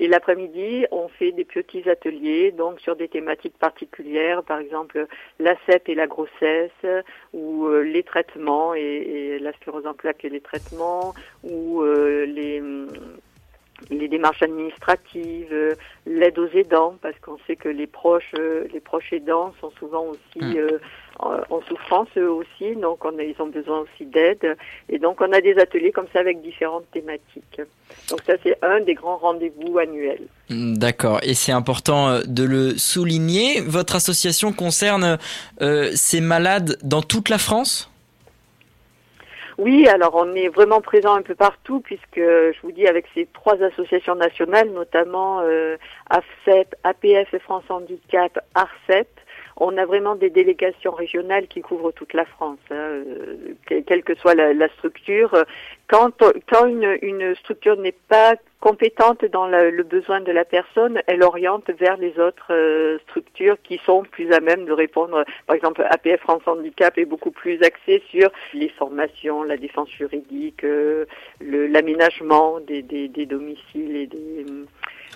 Et 0.00 0.06
l'après-midi, 0.06 0.86
on 0.92 1.08
fait 1.08 1.32
des 1.32 1.44
petits 1.44 1.88
ateliers, 1.90 2.52
donc 2.52 2.80
sur 2.80 2.94
des 2.94 3.08
thématiques 3.08 3.58
particulières, 3.58 4.44
par 4.44 4.60
exemple 4.60 5.06
la 5.40 5.56
et 5.86 5.94
la 5.94 6.06
grossesse, 6.06 6.70
ou 7.32 7.66
euh, 7.66 7.82
les 7.82 8.04
traitements 8.04 8.74
et, 8.74 8.80
et, 8.80 9.38
la 9.40 9.52
sclérose 9.54 9.86
en 9.86 9.94
plaques 9.94 10.24
et 10.24 10.28
les 10.28 10.40
traitements, 10.40 11.14
ou 11.42 11.82
euh, 11.82 12.24
les 12.26 12.62
les 13.90 14.08
démarches 14.08 14.42
administratives, 14.42 15.76
l'aide 16.06 16.38
aux 16.38 16.48
aidants, 16.48 16.96
parce 17.00 17.18
qu'on 17.20 17.38
sait 17.46 17.56
que 17.56 17.68
les 17.68 17.86
proches, 17.86 18.34
euh, 18.38 18.66
les 18.72 18.80
proches 18.80 19.12
aidants 19.12 19.54
sont 19.60 19.70
souvent 19.78 20.06
aussi 20.06 20.44
hmm. 20.44 20.56
euh, 20.56 20.78
en, 21.18 21.60
souffrance 21.68 22.08
eux 22.16 22.30
aussi, 22.30 22.76
donc 22.76 23.04
on 23.04 23.18
a, 23.18 23.22
ils 23.22 23.34
ont 23.40 23.48
besoin 23.48 23.80
aussi 23.80 24.06
d'aide. 24.06 24.56
Et 24.88 24.98
donc 24.98 25.20
on 25.20 25.32
a 25.32 25.40
des 25.40 25.58
ateliers 25.58 25.92
comme 25.92 26.06
ça 26.12 26.20
avec 26.20 26.40
différentes 26.42 26.90
thématiques. 26.92 27.60
Donc 28.10 28.20
ça 28.26 28.34
c'est 28.42 28.56
un 28.62 28.80
des 28.80 28.94
grands 28.94 29.16
rendez-vous 29.16 29.78
annuels. 29.78 30.26
D'accord, 30.50 31.20
et 31.22 31.34
c'est 31.34 31.52
important 31.52 32.20
de 32.26 32.44
le 32.44 32.78
souligner. 32.78 33.60
Votre 33.60 33.96
association 33.96 34.52
concerne 34.52 35.18
ces 35.94 36.20
malades 36.20 36.78
dans 36.82 37.02
toute 37.02 37.28
la 37.28 37.38
France? 37.38 37.90
Oui, 39.58 39.88
alors 39.88 40.14
on 40.14 40.36
est 40.36 40.48
vraiment 40.48 40.80
présent 40.80 41.16
un 41.16 41.22
peu 41.22 41.34
partout 41.34 41.80
puisque 41.80 42.16
je 42.16 42.56
vous 42.62 42.70
dis 42.70 42.86
avec 42.86 43.06
ces 43.12 43.26
trois 43.26 43.60
associations 43.60 44.14
nationales, 44.14 44.70
notamment 44.70 45.40
euh, 45.40 45.76
AFCEP, 46.10 46.76
APF 46.84 47.34
et 47.34 47.38
France 47.40 47.64
Handicap, 47.68 48.38
ARCEP, 48.54 49.08
on 49.60 49.76
a 49.76 49.84
vraiment 49.86 50.14
des 50.14 50.30
délégations 50.30 50.92
régionales 50.92 51.48
qui 51.48 51.60
couvrent 51.60 51.92
toute 51.92 52.14
la 52.14 52.24
France, 52.24 52.58
hein, 52.70 52.74
euh, 52.74 53.54
quelle 53.86 54.02
que 54.02 54.14
soit 54.14 54.34
la, 54.34 54.68
structure. 54.70 55.44
Quand, 55.88 56.22
quand 56.48 56.66
une, 56.66 56.98
une 57.02 57.34
structure 57.36 57.76
n'est 57.76 57.96
pas 58.08 58.34
compétente 58.60 59.24
dans 59.26 59.46
le 59.46 59.82
besoin 59.82 60.20
de 60.20 60.32
la 60.32 60.44
personne, 60.44 61.00
elle 61.06 61.22
oriente 61.22 61.70
vers 61.78 61.96
les 61.96 62.18
autres 62.18 62.52
euh, 62.52 62.98
structures 63.08 63.56
qui 63.62 63.80
sont 63.86 64.02
plus 64.02 64.32
à 64.32 64.40
même 64.40 64.64
de 64.64 64.72
répondre. 64.72 65.24
Par 65.46 65.54
exemple, 65.54 65.86
APF 65.88 66.20
France 66.20 66.42
Handicap 66.46 66.98
est 66.98 67.04
beaucoup 67.04 67.30
plus 67.30 67.62
axé 67.62 68.02
sur 68.10 68.30
les 68.54 68.68
formations, 68.70 69.44
la 69.44 69.56
défense 69.56 69.90
juridique, 69.90 70.64
euh, 70.64 71.04
l'aménagement 71.40 72.58
des, 72.60 72.82
des, 72.82 73.08
des, 73.08 73.26
domiciles 73.26 73.96
et 73.96 74.06
des 74.06 74.44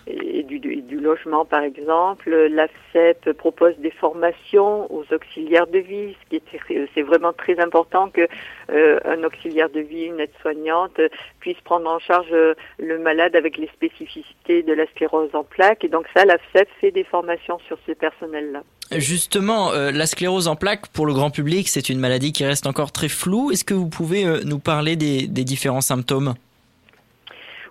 et 0.07 0.43
du, 0.43 0.59
du, 0.59 0.99
logement 0.99 1.45
par 1.45 1.63
exemple. 1.63 2.31
L'AFCEP 2.31 3.33
propose 3.33 3.77
des 3.79 3.91
formations 3.91 4.93
aux 4.93 5.05
auxiliaires 5.13 5.67
de 5.67 5.79
vie, 5.79 6.15
ce 6.25 6.29
qui 6.29 6.37
est 6.37 6.89
c'est 6.95 7.03
vraiment 7.03 7.33
très 7.33 7.59
important 7.61 8.09
que 8.11 8.27
euh, 8.71 8.99
un 9.05 9.23
auxiliaire 9.25 9.71
de 9.71 9.81
vie, 9.81 10.05
une 10.05 10.21
aide-soignante 10.21 11.01
puisse 11.41 11.61
prendre 11.65 11.89
en 11.89 11.99
charge 11.99 12.33
euh, 12.33 12.55
le 12.79 12.99
malade 12.99 13.37
avec 13.37 13.57
les 13.57 13.69
spécificités 13.69 14.63
de 14.63 14.73
la 14.73 14.87
sclérose 14.87 15.31
en 15.35 15.45
plaques. 15.45 15.85
Et 15.85 15.89
donc 15.89 16.07
ça, 16.15 16.25
l'AFCEP 16.25 16.69
fait 16.81 16.91
des 16.91 17.05
formations 17.05 17.59
sur 17.67 17.79
ces 17.87 17.95
personnels-là. 17.95 18.63
Justement, 18.93 19.73
euh, 19.73 19.91
la 19.91 20.07
sclérose 20.07 20.49
en 20.49 20.57
plaques, 20.57 20.89
pour 20.89 21.07
le 21.07 21.15
grand 21.15 21.31
public, 21.31 21.69
c'est 21.69 21.89
une 21.89 21.99
maladie 21.99 22.33
qui 22.33 22.45
reste 22.45 22.67
encore 22.67 22.93
très 22.93 23.09
floue. 23.09 23.51
Est-ce 23.51 23.65
que 23.65 23.75
vous 23.75 23.89
pouvez 23.89 24.25
nous 24.45 24.59
parler 24.59 24.97
des, 24.97 25.27
des 25.27 25.45
différents 25.45 25.81
symptômes? 25.81 26.35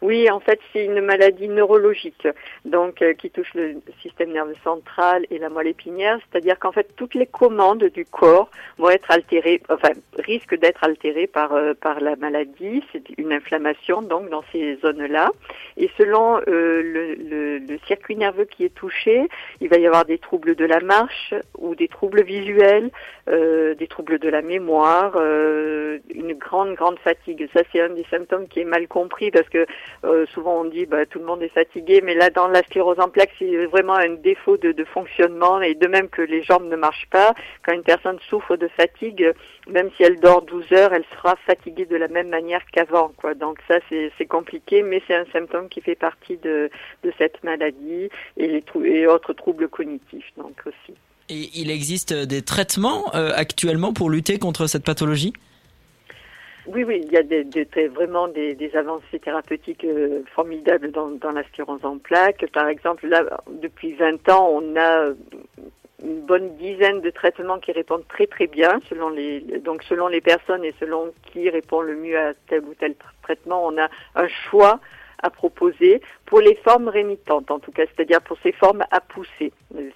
Oui, 0.01 0.31
en 0.31 0.39
fait, 0.39 0.59
c'est 0.73 0.83
une 0.83 1.01
maladie 1.01 1.47
neurologique, 1.47 2.27
donc 2.65 3.03
euh, 3.03 3.13
qui 3.13 3.29
touche 3.29 3.53
le 3.53 3.75
système 4.01 4.31
nerveux 4.31 4.55
central 4.63 5.27
et 5.29 5.37
la 5.37 5.49
moelle 5.49 5.67
épinière, 5.67 6.17
c'est-à-dire 6.31 6.57
qu'en 6.57 6.71
fait, 6.71 6.87
toutes 6.95 7.13
les 7.13 7.27
commandes 7.27 7.83
du 7.83 8.03
corps 8.05 8.49
vont 8.79 8.89
être 8.89 9.11
altérées, 9.11 9.61
enfin, 9.69 9.91
risquent 10.17 10.57
d'être 10.57 10.83
altérées 10.83 11.27
par 11.27 11.53
euh, 11.53 11.75
par 11.75 11.99
la 11.99 12.15
maladie. 12.15 12.83
C'est 12.91 13.03
une 13.19 13.31
inflammation 13.31 14.01
donc 14.01 14.29
dans 14.29 14.43
ces 14.51 14.77
zones-là, 14.77 15.29
et 15.77 15.91
selon 15.99 16.37
euh, 16.37 16.81
le, 16.81 17.13
le, 17.13 17.57
le, 17.59 17.79
circuit 17.85 18.15
nerveux 18.15 18.45
qui 18.45 18.65
est 18.65 18.73
touché, 18.73 19.27
il 19.59 19.69
va 19.69 19.77
y 19.77 19.85
avoir 19.85 20.05
des 20.05 20.17
troubles 20.17 20.55
de 20.55 20.65
la 20.65 20.79
marche 20.79 21.35
ou 21.59 21.75
des 21.75 21.87
troubles 21.87 22.23
visuels, 22.23 22.89
des 23.27 23.87
troubles 23.87 24.19
de 24.19 24.29
la 24.29 24.41
mémoire, 24.41 25.15
une 25.15 26.33
grande 26.33 26.73
grande 26.73 26.99
fatigue. 26.99 27.47
Ça, 27.53 27.61
c'est 27.71 27.81
un 27.81 27.89
des 27.89 28.05
symptômes 28.09 28.47
qui 28.47 28.59
est 28.59 28.65
mal 28.65 28.87
compris 28.87 29.31
parce 29.31 29.47
que 29.47 29.65
euh, 30.03 30.25
souvent 30.33 30.61
on 30.61 30.65
dit 30.65 30.85
bah, 30.85 31.05
tout 31.05 31.19
le 31.19 31.25
monde 31.25 31.41
est 31.41 31.53
fatigué, 31.53 32.01
mais 32.03 32.15
là 32.15 32.29
dans 32.29 32.47
la 32.47 32.63
sclérose 32.63 32.99
en 32.99 33.09
plaques 33.09 33.33
c'est 33.39 33.65
vraiment 33.67 33.95
un 33.95 34.15
défaut 34.15 34.57
de, 34.57 34.83
fonctionnement 34.83 35.61
et 35.61 35.75
de 35.75 35.87
même 35.87 36.09
que 36.09 36.21
les 36.21 36.43
jambes 36.43 36.67
ne 36.69 36.75
marchent 36.75 37.07
pas, 37.09 37.33
quand 37.65 37.73
une 37.73 37.83
personne 37.83 38.17
souffre 38.29 38.55
de 38.57 38.67
fatigue, 38.67 39.31
même 39.69 39.89
si 39.95 40.03
elle 40.03 40.19
dort 40.19 40.41
12 40.41 40.71
heures, 40.73 40.93
elle 40.93 41.05
sera 41.15 41.35
fatiguée 41.45 41.85
de 41.85 41.95
la 41.95 42.07
même 42.07 42.29
manière 42.29 42.65
qu'avant. 42.71 43.11
Donc 43.39 43.59
ça 43.67 43.75
c'est 43.89 44.25
compliqué, 44.25 44.83
mais 44.83 45.01
c'est 45.07 45.15
un 45.15 45.25
symptôme 45.31 45.69
qui 45.69 45.81
fait 45.81 45.95
partie 45.95 46.37
de, 46.37 46.69
cette 47.17 47.43
maladie 47.43 48.09
et 48.37 49.07
autres 49.07 49.33
troubles 49.33 49.67
cognitifs 49.67 50.31
donc 50.37 50.55
aussi. 50.65 50.97
Et 51.29 51.49
il 51.55 51.71
existe 51.71 52.13
des 52.13 52.41
traitements 52.41 53.15
euh, 53.15 53.31
actuellement 53.33 53.93
pour 53.93 54.09
lutter 54.09 54.37
contre 54.37 54.67
cette 54.67 54.83
pathologie? 54.83 55.33
Oui, 56.67 56.83
oui, 56.83 57.01
il 57.03 57.11
y 57.11 57.17
a 57.17 57.23
des, 57.23 57.43
vraiment 57.87 58.27
des, 58.27 58.53
des, 58.55 58.75
avancées 58.75 59.19
thérapeutiques 59.19 59.83
euh, 59.83 60.21
formidables 60.35 60.91
dans, 60.91 61.09
dans 61.09 61.31
la 61.31 61.43
sclérose 61.45 61.83
en 61.83 61.97
plaques. 61.97 62.45
Par 62.53 62.67
exemple, 62.67 63.07
là, 63.07 63.23
depuis 63.61 63.93
20 63.93 64.29
ans, 64.29 64.49
on 64.51 64.75
a 64.77 65.09
une 66.03 66.21
bonne 66.21 66.55
dizaine 66.57 67.01
de 67.01 67.09
traitements 67.09 67.59
qui 67.59 67.71
répondent 67.71 68.07
très 68.07 68.27
très 68.27 68.47
bien 68.47 68.79
selon 68.89 69.09
les 69.09 69.39
donc 69.59 69.83
selon 69.83 70.07
les 70.07 70.21
personnes 70.21 70.63
et 70.63 70.73
selon 70.79 71.11
qui 71.31 71.47
répond 71.49 71.81
le 71.81 71.95
mieux 71.95 72.17
à 72.17 72.33
tel 72.47 72.63
ou 72.63 72.73
tel 72.73 72.95
traitement. 73.21 73.65
On 73.65 73.77
a 73.77 73.87
un 74.15 74.27
choix 74.49 74.79
à 75.23 75.29
proposer 75.29 76.01
pour 76.25 76.39
les 76.39 76.55
formes 76.55 76.87
rémitantes, 76.87 77.51
en 77.51 77.59
tout 77.59 77.71
cas, 77.71 77.83
c'est-à-dire 77.93 78.21
pour 78.21 78.37
ces 78.41 78.51
formes 78.51 78.83
à 78.91 79.01
pousser, 79.01 79.51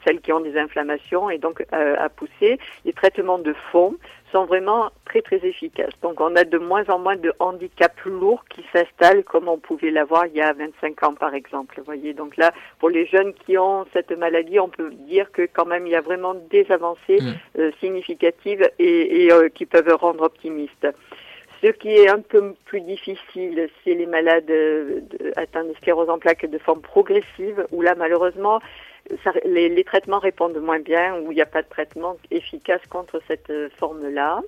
celles 0.05 0.21
qui 0.21 0.33
ont 0.33 0.39
des 0.39 0.57
inflammations 0.57 1.29
et 1.29 1.37
donc 1.37 1.65
euh, 1.73 1.95
à 1.97 2.09
pousser. 2.09 2.59
Les 2.83 2.93
traitements 2.93 3.39
de 3.39 3.53
fond 3.71 3.95
sont 4.31 4.45
vraiment 4.45 4.91
très 5.05 5.21
très 5.21 5.37
efficaces. 5.45 5.93
Donc 6.01 6.19
on 6.19 6.35
a 6.35 6.43
de 6.43 6.57
moins 6.57 6.83
en 6.89 6.99
moins 6.99 7.15
de 7.15 7.31
handicaps 7.39 8.05
lourds 8.05 8.43
qui 8.49 8.65
s'installent 8.73 9.23
comme 9.23 9.47
on 9.47 9.57
pouvait 9.57 9.91
l'avoir 9.91 10.25
il 10.27 10.35
y 10.35 10.41
a 10.41 10.51
25 10.51 11.03
ans 11.03 11.13
par 11.13 11.33
exemple. 11.33 11.75
Vous 11.77 11.85
voyez, 11.85 12.13
donc 12.13 12.35
là, 12.37 12.51
pour 12.79 12.89
les 12.89 13.05
jeunes 13.05 13.33
qui 13.33 13.57
ont 13.57 13.85
cette 13.93 14.11
maladie, 14.11 14.59
on 14.59 14.69
peut 14.69 14.91
dire 14.91 15.31
que 15.31 15.47
quand 15.51 15.65
même 15.65 15.87
il 15.87 15.91
y 15.91 15.95
a 15.95 16.01
vraiment 16.01 16.33
des 16.33 16.69
avancées 16.69 17.19
mmh. 17.21 17.59
euh, 17.59 17.71
significatives 17.79 18.69
et, 18.79 19.23
et 19.23 19.31
euh, 19.31 19.49
qui 19.49 19.65
peuvent 19.65 19.95
rendre 19.95 20.23
optimistes. 20.23 20.87
Ce 21.65 21.71
qui 21.71 21.89
est 21.89 22.09
un 22.09 22.21
peu 22.21 22.53
plus 22.65 22.81
difficile, 22.81 23.69
c'est 23.83 23.95
les 23.95 24.05
malades 24.05 24.51
euh, 24.51 25.01
atteints 25.35 25.63
de 25.63 25.73
sclérose 25.73 26.11
en 26.11 26.19
plaques 26.19 26.45
de 26.45 26.59
forme 26.59 26.81
progressive, 26.81 27.65
où 27.71 27.81
là, 27.81 27.95
malheureusement, 27.95 28.59
les, 29.45 29.83
traitements 29.83 30.19
répondent 30.19 30.59
moins 30.59 30.77
bien, 30.77 31.15
où 31.21 31.31
il 31.31 31.35
n'y 31.35 31.41
a 31.41 31.47
pas 31.47 31.63
de 31.63 31.67
traitement 31.67 32.17
efficace 32.29 32.81
contre 32.87 33.19
cette 33.27 33.49
euh, 33.49 33.69
forme-là. 33.79 34.41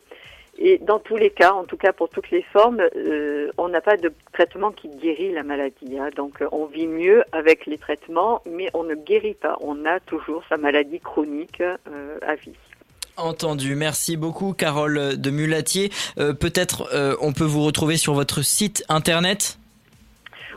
Et 0.60 0.78
dans 0.78 1.00
tous 1.00 1.18
les 1.18 1.32
cas, 1.32 1.54
en 1.54 1.64
tout 1.64 1.78
cas 1.78 1.92
pour 1.92 2.10
toutes 2.10 2.30
les 2.30 2.44
formes, 2.44 2.84
euh, 2.96 3.50
on 3.58 3.70
n'a 3.70 3.82
pas 3.82 3.98
de 3.98 4.14
traitement 4.32 4.70
qui 4.70 4.88
guérit 4.88 5.32
la 5.32 5.42
maladie. 5.42 5.98
Hein. 5.98 6.10
Donc 6.16 6.44
on 6.52 6.66
vit 6.66 6.88
mieux 6.88 7.24
avec 7.32 7.66
les 7.66 7.80
traitements, 7.80 8.44
mais 8.46 8.70
on 8.76 8.84
ne 8.84 8.94
guérit 8.94 9.34
pas. 9.34 9.58
On 9.62 9.86
a 9.86 10.00
toujours 10.00 10.44
sa 10.50 10.58
maladie 10.58 11.00
chronique 11.00 11.62
à 11.62 12.36
vie. 12.36 12.54
Entendu. 13.18 13.76
Merci 13.76 14.16
beaucoup, 14.16 14.54
Carole 14.54 15.20
de 15.20 15.30
Mulatier. 15.32 15.92
Euh, 16.20 16.34
peut-être 16.34 16.88
euh, 16.94 17.16
on 17.20 17.34
peut 17.34 17.44
vous 17.44 17.64
retrouver 17.64 17.98
sur 17.98 18.14
votre 18.14 18.44
site 18.44 18.86
internet 18.90 19.58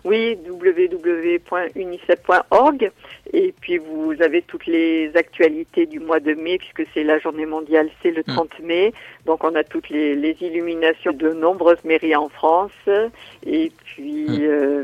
oui, 0.04 0.36
www.unicef.org. 0.48 2.90
Et 3.32 3.54
puis 3.60 3.78
vous 3.78 4.14
avez 4.20 4.42
toutes 4.42 4.66
les 4.66 5.12
actualités 5.14 5.86
du 5.86 6.00
mois 6.00 6.18
de 6.20 6.34
mai, 6.34 6.58
puisque 6.58 6.84
c'est 6.94 7.04
la 7.04 7.18
journée 7.18 7.46
mondiale, 7.46 7.88
c'est 8.02 8.10
le 8.10 8.24
30 8.24 8.58
hmm. 8.58 8.66
mai. 8.66 8.92
Donc 9.26 9.44
on 9.44 9.54
a 9.54 9.62
toutes 9.62 9.90
les, 9.90 10.36
illuminations 10.40 11.12
de 11.12 11.32
nombreuses 11.32 11.84
mairies 11.84 12.16
en 12.16 12.30
France. 12.30 12.72
Et 13.46 13.70
puis 13.84 14.26
hmm. 14.26 14.40
euh, 14.40 14.82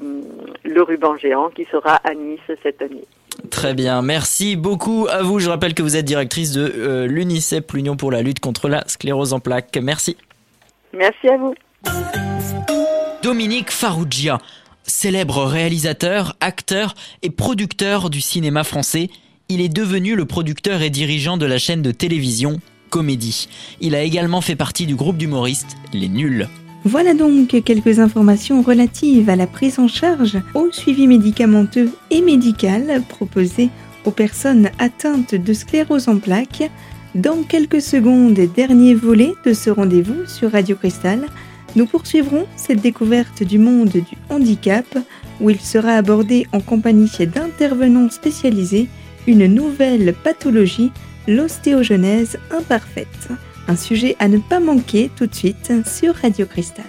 le 0.65 0.83
ruban 0.83 1.17
géant 1.17 1.49
qui 1.49 1.65
sera 1.65 1.97
à 1.97 2.15
Nice 2.15 2.39
cette 2.63 2.83
année. 2.83 3.07
Très 3.51 3.75
bien, 3.75 4.03
merci 4.03 4.57
beaucoup 4.57 5.07
à 5.11 5.23
vous. 5.23 5.39
Je 5.39 5.49
rappelle 5.49 5.75
que 5.75 5.83
vous 5.83 5.97
êtes 5.97 6.05
directrice 6.05 6.53
de 6.53 6.73
euh, 6.77 7.07
l'UNICEF, 7.07 7.65
l'Union 7.73 7.97
pour 7.97 8.11
la 8.11 8.23
lutte 8.23 8.41
contre 8.41 8.69
la 8.69 8.83
sclérose 8.87 9.33
en 9.33 9.41
plaques. 9.41 9.79
Merci. 9.81 10.17
Merci 10.93 11.29
à 11.29 11.37
vous. 11.37 11.55
Dominique 13.23 13.71
Farrugia, 13.71 14.39
célèbre 14.85 15.45
réalisateur, 15.45 16.37
acteur 16.41 16.95
et 17.23 17.31
producteur 17.31 18.11
du 18.11 18.21
cinéma 18.21 18.65
français, 18.65 19.11
il 19.49 19.61
est 19.61 19.69
devenu 19.69 20.17
le 20.17 20.27
producteur 20.27 20.83
et 20.83 20.91
dirigeant 20.91 21.37
de 21.37 21.47
la 21.47 21.59
chaîne 21.59 21.83
de 21.83 21.93
télévision 21.93 22.61
Comédie. 22.91 23.49
Il 23.81 23.95
a 23.95 24.03
également 24.03 24.41
fait 24.41 24.57
partie 24.57 24.87
du 24.87 24.95
groupe 24.95 25.17
d'humoristes 25.17 25.77
Les 25.93 26.09
Nuls. 26.09 26.49
Voilà 26.89 27.15
donc 27.15 27.49
quelques 27.65 27.99
informations 27.99 28.63
relatives 28.63 29.29
à 29.29 29.35
la 29.35 29.49
prise 29.49 29.81
en 29.81 29.89
charge, 29.89 30.39
au 30.55 30.71
suivi 30.71 31.09
médicamenteux 31.09 31.91
et 32.13 32.21
médical 32.21 33.03
proposé 33.09 33.71
aux 34.05 34.13
personnes 34.13 34.71
atteintes 34.79 35.35
de 35.35 35.53
sclérose 35.53 36.07
en 36.07 36.19
plaques. 36.19 36.71
Dans 37.17 37.43
quelques 37.43 37.83
secondes, 37.83 38.39
dernier 38.55 38.95
volet 38.95 39.33
de 39.45 39.53
ce 39.53 39.69
rendez-vous 39.69 40.27
sur 40.29 40.53
Radio 40.53 40.77
Cristal, 40.77 41.27
nous 41.75 41.87
poursuivrons 41.87 42.47
cette 42.55 42.83
découverte 42.83 43.43
du 43.43 43.59
monde 43.59 43.89
du 43.89 44.17
handicap 44.31 44.87
où 45.41 45.51
il 45.51 45.59
sera 45.59 45.95
abordé 45.95 46.47
en 46.53 46.61
compagnie 46.61 47.11
d'intervenants 47.19 48.11
spécialisés 48.11 48.87
une 49.27 49.49
nouvelle 49.49 50.15
pathologie, 50.23 50.93
l'ostéogenèse 51.27 52.39
imparfaite. 52.57 53.29
Un 53.69 53.77
sujet 53.77 54.17
à 54.19 54.29
ne 54.29 54.39
pas 54.39 54.61
manquer 54.61 55.11
tout 55.17 55.27
de 55.27 55.35
suite 55.35 55.73
sur 55.87 56.15
Radio 56.15 56.47
Cristal. 56.47 56.85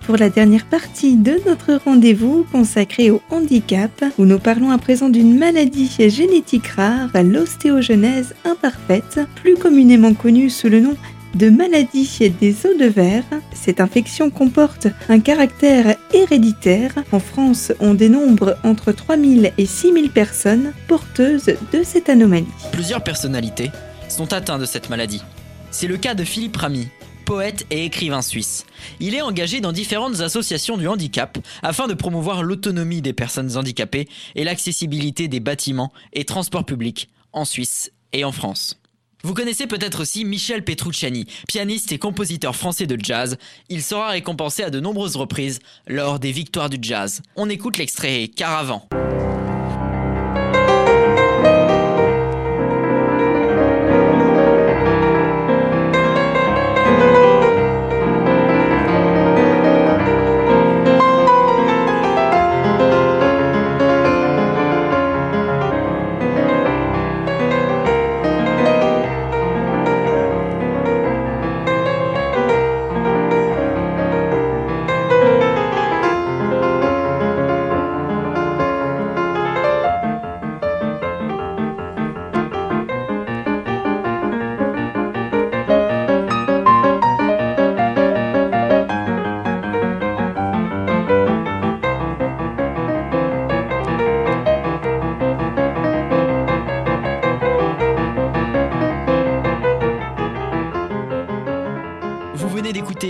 Pour 0.00 0.16
la 0.16 0.30
dernière 0.30 0.64
partie 0.64 1.16
de 1.16 1.38
notre 1.46 1.74
rendez-vous 1.84 2.46
consacré 2.50 3.10
au 3.10 3.20
handicap, 3.30 3.90
où 4.18 4.24
nous 4.24 4.38
parlons 4.38 4.70
à 4.70 4.78
présent 4.78 5.10
d'une 5.10 5.36
maladie 5.36 5.90
génétique 6.08 6.68
rare, 6.68 7.10
l'ostéogenèse 7.22 8.34
imparfaite, 8.44 9.20
plus 9.34 9.56
communément 9.56 10.14
connue 10.14 10.48
sous 10.48 10.68
le 10.68 10.80
nom 10.80 10.96
de 11.34 11.50
maladie 11.50 12.30
des 12.40 12.66
os 12.66 12.78
de 12.78 12.86
verre. 12.86 13.24
Cette 13.52 13.80
infection 13.80 14.30
comporte 14.30 14.88
un 15.10 15.20
caractère 15.20 15.96
héréditaire. 16.14 16.92
En 17.12 17.20
France, 17.20 17.72
on 17.80 17.92
dénombre 17.92 18.56
entre 18.64 18.92
3000 18.92 19.52
et 19.58 19.66
6000 19.66 20.10
personnes 20.10 20.72
porteuses 20.88 21.52
de 21.72 21.82
cette 21.84 22.08
anomalie. 22.08 22.46
Plusieurs 22.72 23.04
personnalités 23.04 23.70
sont 24.08 24.32
atteintes 24.32 24.62
de 24.62 24.66
cette 24.66 24.88
maladie. 24.88 25.22
C'est 25.70 25.86
le 25.86 25.98
cas 25.98 26.14
de 26.14 26.24
Philippe 26.24 26.56
Ramy, 26.56 26.88
poète 27.30 27.64
et 27.70 27.84
écrivain 27.84 28.22
suisse. 28.22 28.66
Il 28.98 29.14
est 29.14 29.22
engagé 29.22 29.60
dans 29.60 29.70
différentes 29.70 30.20
associations 30.20 30.76
du 30.76 30.88
handicap 30.88 31.38
afin 31.62 31.86
de 31.86 31.94
promouvoir 31.94 32.42
l'autonomie 32.42 33.02
des 33.02 33.12
personnes 33.12 33.56
handicapées 33.56 34.08
et 34.34 34.42
l'accessibilité 34.42 35.28
des 35.28 35.38
bâtiments 35.38 35.92
et 36.12 36.24
transports 36.24 36.66
publics 36.66 37.08
en 37.32 37.44
Suisse 37.44 37.92
et 38.12 38.24
en 38.24 38.32
France. 38.32 38.80
Vous 39.22 39.32
connaissez 39.32 39.68
peut-être 39.68 40.00
aussi 40.00 40.24
Michel 40.24 40.64
Petrucciani, 40.64 41.26
pianiste 41.46 41.92
et 41.92 42.00
compositeur 42.00 42.56
français 42.56 42.88
de 42.88 42.98
jazz. 43.00 43.38
Il 43.68 43.84
sera 43.84 44.08
récompensé 44.08 44.64
à 44.64 44.70
de 44.70 44.80
nombreuses 44.80 45.14
reprises 45.14 45.60
lors 45.86 46.18
des 46.18 46.32
victoires 46.32 46.68
du 46.68 46.78
jazz. 46.82 47.22
On 47.36 47.48
écoute 47.48 47.78
l'extrait 47.78 48.26
Caravan. 48.26 48.88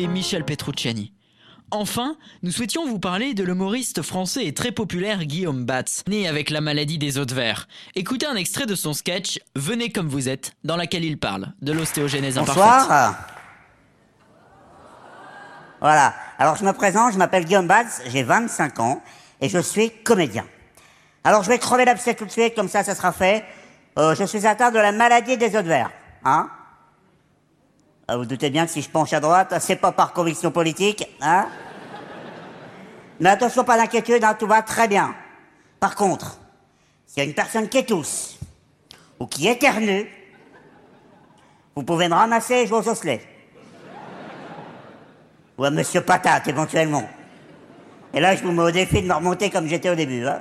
Michel 0.08 0.44
Petrucciani. 0.44 1.12
Enfin, 1.72 2.16
nous 2.44 2.52
souhaitions 2.52 2.86
vous 2.86 3.00
parler 3.00 3.34
de 3.34 3.42
l'humoriste 3.42 4.00
français 4.02 4.46
et 4.46 4.54
très 4.54 4.70
populaire 4.70 5.24
Guillaume 5.24 5.64
Batz, 5.64 6.04
né 6.08 6.28
avec 6.28 6.50
la 6.50 6.60
maladie 6.60 6.98
des 6.98 7.12
de 7.12 7.34
verre. 7.34 7.66
Écoutez 7.96 8.26
un 8.26 8.36
extrait 8.36 8.66
de 8.66 8.76
son 8.76 8.92
sketch 8.92 9.40
Venez 9.56 9.90
comme 9.90 10.08
vous 10.08 10.28
êtes, 10.28 10.52
dans 10.62 10.76
lequel 10.76 11.04
il 11.04 11.18
parle 11.18 11.52
de 11.62 11.72
l'ostéogénèse 11.72 12.38
imparfaite. 12.38 12.62
Bonsoir. 12.62 13.26
Voilà. 15.80 16.14
Alors 16.38 16.54
je 16.54 16.64
me 16.64 16.72
présente, 16.72 17.12
je 17.12 17.18
m'appelle 17.18 17.44
Guillaume 17.44 17.66
Batz, 17.66 18.02
j'ai 18.06 18.22
25 18.22 18.78
ans 18.78 19.02
et 19.40 19.48
je 19.48 19.58
suis 19.58 19.90
comédien. 20.04 20.46
Alors 21.24 21.42
je 21.42 21.48
vais 21.48 21.58
crever 21.58 21.84
l'abcès 21.84 22.14
tout 22.14 22.24
de 22.24 22.30
suite, 22.30 22.54
comme 22.54 22.68
ça 22.68 22.84
ça 22.84 22.94
sera 22.94 23.10
fait. 23.10 23.44
Euh, 23.98 24.14
je 24.14 24.22
suis 24.24 24.46
atteint 24.46 24.70
de 24.70 24.78
la 24.78 24.92
maladie 24.92 25.36
des 25.36 25.50
de 25.50 25.58
verre. 25.58 25.90
Hein 26.24 26.50
vous 28.16 28.24
doutez 28.24 28.50
bien 28.50 28.66
que 28.66 28.72
si 28.72 28.82
je 28.82 28.90
penche 28.90 29.12
à 29.12 29.20
droite, 29.20 29.54
c'est 29.60 29.76
pas 29.76 29.92
par 29.92 30.12
conviction 30.12 30.50
politique, 30.50 31.06
hein? 31.20 31.46
Mais 33.20 33.28
attention, 33.28 33.64
pas 33.64 33.76
d'inquiétude, 33.76 34.24
hein, 34.24 34.34
tout 34.34 34.46
va 34.46 34.62
très 34.62 34.88
bien. 34.88 35.14
Par 35.78 35.94
contre, 35.94 36.38
s'il 37.06 37.22
y 37.22 37.26
a 37.26 37.28
une 37.28 37.34
personne 37.34 37.68
qui 37.68 37.78
étousse 37.78 38.38
ou 39.18 39.26
qui 39.26 39.46
éternue, 39.46 40.06
vous 41.76 41.82
pouvez 41.82 42.08
me 42.08 42.14
ramasser 42.14 42.54
et 42.54 42.66
jouer 42.66 42.78
aux. 42.78 43.20
Ou 45.58 45.64
à 45.64 45.70
Monsieur 45.70 46.00
Patate, 46.00 46.48
éventuellement. 46.48 47.08
Et 48.14 48.20
là, 48.20 48.34
je 48.34 48.42
vous 48.42 48.52
mets 48.52 48.62
au 48.62 48.70
défi 48.70 49.02
de 49.02 49.06
me 49.06 49.14
remonter 49.14 49.50
comme 49.50 49.66
j'étais 49.66 49.90
au 49.90 49.94
début. 49.94 50.26
Hein. 50.26 50.40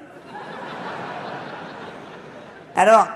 Alors, 2.76 3.08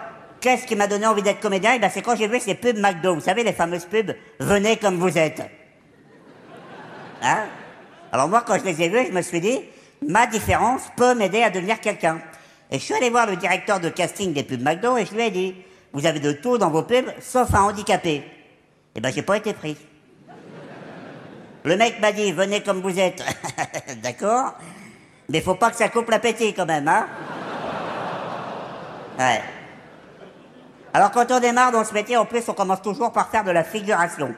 Qu'est-ce 0.44 0.68
qui 0.68 0.76
m'a 0.76 0.88
donné 0.88 1.08
envie 1.08 1.22
d'être 1.22 1.40
comédien? 1.40 1.72
Eh 1.76 1.80
ben, 1.80 1.90
C'est 1.90 2.02
quand 2.02 2.18
j'ai 2.18 2.28
vu 2.28 2.38
ces 2.38 2.56
pubs 2.56 2.78
McDo. 2.78 3.16
Vous 3.16 3.22
savez, 3.22 3.46
les 3.46 3.54
fameuses 3.54 3.86
pubs 3.86 4.14
Venez 4.42 4.76
comme 4.76 4.98
vous 4.98 5.18
êtes. 5.18 5.42
Hein? 7.22 7.46
Alors 8.12 8.28
moi, 8.28 8.44
quand 8.46 8.60
je 8.60 8.66
les 8.66 8.82
ai 8.82 8.90
vues, 8.90 9.06
je 9.08 9.14
me 9.14 9.22
suis 9.22 9.40
dit, 9.40 9.62
ma 10.06 10.28
différence 10.28 10.82
peut 10.98 11.16
m'aider 11.16 11.42
à 11.42 11.50
devenir 11.50 11.80
quelqu'un. 11.80 12.20
Et 12.70 12.78
je 12.78 12.84
suis 12.84 12.94
allé 12.94 13.10
voir 13.10 13.26
le 13.26 13.38
directeur 13.38 13.80
de 13.80 13.88
casting 13.88 14.34
des 14.34 14.44
pubs 14.44 14.62
McDo 14.62 14.98
et 14.98 15.06
je 15.06 15.14
lui 15.14 15.22
ai 15.22 15.32
dit, 15.32 15.56
vous 15.94 16.06
avez 16.06 16.20
de 16.20 16.34
tout 16.34 16.58
dans 16.58 16.70
vos 16.70 16.84
pubs, 16.84 17.10
sauf 17.22 17.54
un 17.54 17.62
handicapé. 17.62 18.16
Et 18.16 18.24
eh 18.96 19.00
ben, 19.00 19.14
j'ai 19.14 19.22
pas 19.22 19.38
été 19.38 19.54
pris. 19.54 19.78
Le 21.64 21.78
mec 21.78 22.02
m'a 22.02 22.12
dit, 22.12 22.34
venez 22.34 22.62
comme 22.62 22.82
vous 22.82 23.00
êtes. 23.00 23.24
D'accord 24.04 24.56
Mais 25.30 25.40
faut 25.40 25.56
pas 25.56 25.70
que 25.70 25.78
ça 25.78 25.88
coupe 25.88 26.10
l'appétit 26.10 26.54
quand 26.54 26.66
même, 26.66 26.90
hein? 26.90 27.08
Ouais. 29.18 29.42
Alors 30.94 31.10
quand 31.10 31.32
on 31.32 31.40
démarre 31.40 31.72
dans 31.72 31.84
ce 31.84 31.94
métier, 31.94 32.18
en 32.18 32.26
plus, 32.26 32.48
on 32.48 32.54
commence 32.54 32.82
toujours 32.82 33.12
par 33.12 33.30
faire 33.30 33.44
de 33.44 33.50
la 33.50 33.64
figuration. 33.64 34.36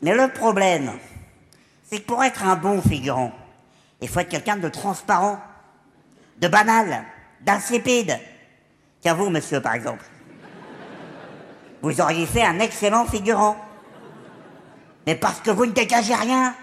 Mais 0.00 0.14
le 0.14 0.28
problème, 0.28 0.92
c'est 1.90 1.98
que 1.98 2.06
pour 2.06 2.22
être 2.22 2.44
un 2.44 2.54
bon 2.54 2.80
figurant, 2.80 3.32
il 4.00 4.08
faut 4.08 4.20
être 4.20 4.28
quelqu'un 4.28 4.56
de 4.56 4.68
transparent, 4.68 5.40
de 6.38 6.46
banal, 6.46 7.04
d'insipide. 7.40 8.16
Tiens, 9.00 9.14
vous, 9.14 9.28
monsieur, 9.28 9.60
par 9.60 9.74
exemple. 9.74 10.04
Vous 11.82 12.00
auriez 12.00 12.26
fait 12.26 12.44
un 12.44 12.60
excellent 12.60 13.04
figurant. 13.04 13.56
Mais 15.04 15.16
parce 15.16 15.40
que 15.40 15.50
vous 15.50 15.66
ne 15.66 15.72
dégagez 15.72 16.14
rien. 16.14 16.54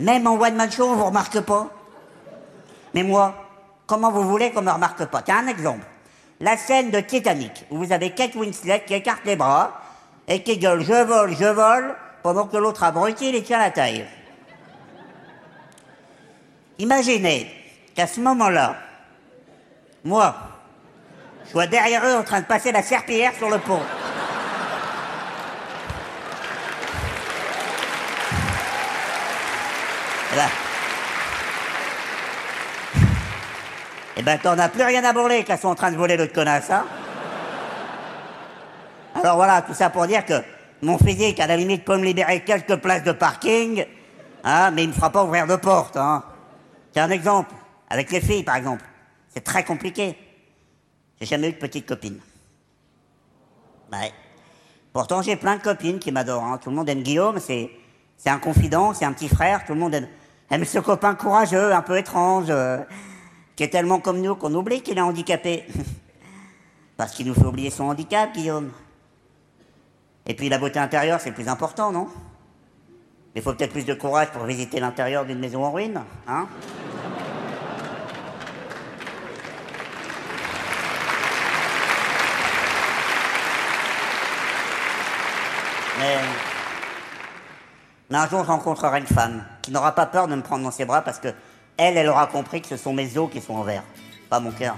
Même 0.00 0.26
en 0.26 0.36
one-man 0.38 0.70
show, 0.70 0.88
on 0.88 0.96
vous 0.96 1.06
remarque 1.06 1.40
pas. 1.40 1.68
Mais 2.94 3.02
moi, 3.02 3.34
comment 3.86 4.10
vous 4.10 4.22
voulez 4.22 4.52
qu'on 4.52 4.62
me 4.62 4.70
remarque 4.70 5.04
pas? 5.04 5.20
Tiens, 5.20 5.44
un 5.44 5.48
exemple 5.48 5.84
la 6.40 6.56
scène 6.56 6.90
de 6.90 7.00
Titanic, 7.00 7.64
où 7.70 7.78
vous 7.78 7.92
avez 7.92 8.10
Kate 8.10 8.34
Winslet 8.34 8.84
qui 8.86 8.94
écarte 8.94 9.24
les 9.24 9.36
bras 9.36 9.80
et 10.28 10.42
qui 10.42 10.58
gueule 10.58 10.82
Je 10.82 11.04
vole, 11.04 11.34
je 11.36 11.46
vole, 11.46 11.94
pendant 12.22 12.46
que 12.46 12.56
l'autre 12.56 12.82
abruti 12.82 13.32
les 13.32 13.42
tient 13.42 13.58
la 13.58 13.70
taille. 13.70 14.06
Imaginez 16.78 17.50
qu'à 17.94 18.06
ce 18.06 18.20
moment-là, 18.20 18.76
moi, 20.04 20.36
je 21.46 21.50
sois 21.52 21.66
derrière 21.66 22.04
eux 22.04 22.16
en 22.16 22.22
train 22.22 22.40
de 22.40 22.46
passer 22.46 22.70
la 22.70 22.82
serpillière 22.82 23.32
sur 23.34 23.48
le 23.48 23.58
pont. 23.58 23.80
Eh 34.16 34.22
ben, 34.22 34.38
t'en 34.38 34.58
as 34.58 34.68
plus 34.68 34.82
rien 34.82 35.04
à 35.04 35.12
brûler 35.12 35.44
qu'elles 35.44 35.58
sont 35.58 35.68
en 35.68 35.74
train 35.74 35.90
de 35.90 35.96
voler 35.96 36.16
l'autre 36.16 36.32
connasse, 36.32 36.70
hein 36.70 36.86
Alors 39.14 39.36
voilà, 39.36 39.62
tout 39.62 39.74
ça 39.74 39.90
pour 39.90 40.06
dire 40.06 40.24
que 40.24 40.42
mon 40.82 40.98
physique, 40.98 41.38
à 41.40 41.46
la 41.46 41.56
limite, 41.56 41.84
peut 41.84 41.98
me 41.98 42.04
libérer 42.04 42.42
quelques 42.42 42.76
places 42.76 43.04
de 43.04 43.12
parking, 43.12 43.84
hein, 44.44 44.70
mais 44.70 44.84
il 44.84 44.88
me 44.88 44.94
fera 44.94 45.10
pas 45.10 45.24
ouvrir 45.24 45.46
de 45.46 45.56
porte, 45.56 45.96
hein. 45.96 46.24
C'est 46.94 47.00
un 47.00 47.10
exemple. 47.10 47.54
Avec 47.90 48.10
les 48.10 48.22
filles, 48.22 48.42
par 48.42 48.56
exemple. 48.56 48.82
C'est 49.28 49.44
très 49.44 49.64
compliqué. 49.64 50.16
J'ai 51.20 51.26
jamais 51.26 51.50
eu 51.50 51.52
de 51.52 51.58
petite 51.58 51.86
copine. 51.86 52.18
Ouais. 53.92 54.12
Pourtant, 54.94 55.20
j'ai 55.20 55.36
plein 55.36 55.56
de 55.56 55.62
copines 55.62 55.98
qui 55.98 56.10
m'adorent. 56.10 56.44
Hein. 56.44 56.58
Tout 56.62 56.70
le 56.70 56.76
monde 56.76 56.88
aime 56.88 57.02
Guillaume, 57.02 57.38
c'est, 57.38 57.70
c'est 58.16 58.30
un 58.30 58.38
confident, 58.38 58.94
c'est 58.94 59.04
un 59.04 59.12
petit 59.12 59.28
frère. 59.28 59.64
Tout 59.66 59.74
le 59.74 59.80
monde 59.80 59.94
aime, 59.94 60.08
aime 60.50 60.64
ce 60.64 60.78
copain 60.78 61.14
courageux, 61.14 61.74
un 61.74 61.82
peu 61.82 61.98
étrange. 61.98 62.46
Euh, 62.48 62.78
qui 63.56 63.64
est 63.64 63.68
tellement 63.68 64.00
comme 64.00 64.20
nous 64.20 64.36
qu'on 64.36 64.54
oublie 64.54 64.82
qu'il 64.82 64.98
est 64.98 65.02
handicapé. 65.02 65.64
Parce 66.96 67.12
qu'il 67.12 67.26
nous 67.26 67.34
fait 67.34 67.44
oublier 67.44 67.70
son 67.70 67.84
handicap, 67.84 68.32
Guillaume. 68.32 68.70
Et 70.26 70.34
puis 70.34 70.48
la 70.48 70.58
beauté 70.58 70.78
intérieure, 70.78 71.20
c'est 71.20 71.30
le 71.30 71.34
plus 71.34 71.48
important, 71.48 71.90
non? 71.90 72.08
Il 73.34 73.42
faut 73.42 73.52
peut-être 73.52 73.72
plus 73.72 73.84
de 73.84 73.94
courage 73.94 74.30
pour 74.30 74.44
visiter 74.44 74.80
l'intérieur 74.80 75.24
d'une 75.24 75.38
maison 75.38 75.64
en 75.64 75.72
ruine, 75.72 76.02
hein? 76.26 76.46
Mais... 85.98 86.16
Mais 88.08 88.18
un 88.18 88.28
jour, 88.28 88.44
je 88.44 88.48
rencontrerai 88.48 89.00
une 89.00 89.06
femme 89.06 89.44
qui 89.62 89.72
n'aura 89.72 89.92
pas 89.92 90.06
peur 90.06 90.28
de 90.28 90.34
me 90.36 90.42
prendre 90.42 90.62
dans 90.62 90.70
ses 90.70 90.84
bras 90.84 91.02
parce 91.02 91.18
que 91.18 91.28
elle, 91.76 91.96
elle 91.96 92.08
aura 92.08 92.26
compris 92.26 92.60
que 92.60 92.68
ce 92.68 92.76
sont 92.76 92.92
mes 92.92 93.18
os 93.18 93.30
qui 93.30 93.40
sont 93.40 93.54
en 93.54 93.62
verre, 93.62 93.84
pas 94.28 94.40
mon 94.40 94.50
cœur. 94.50 94.76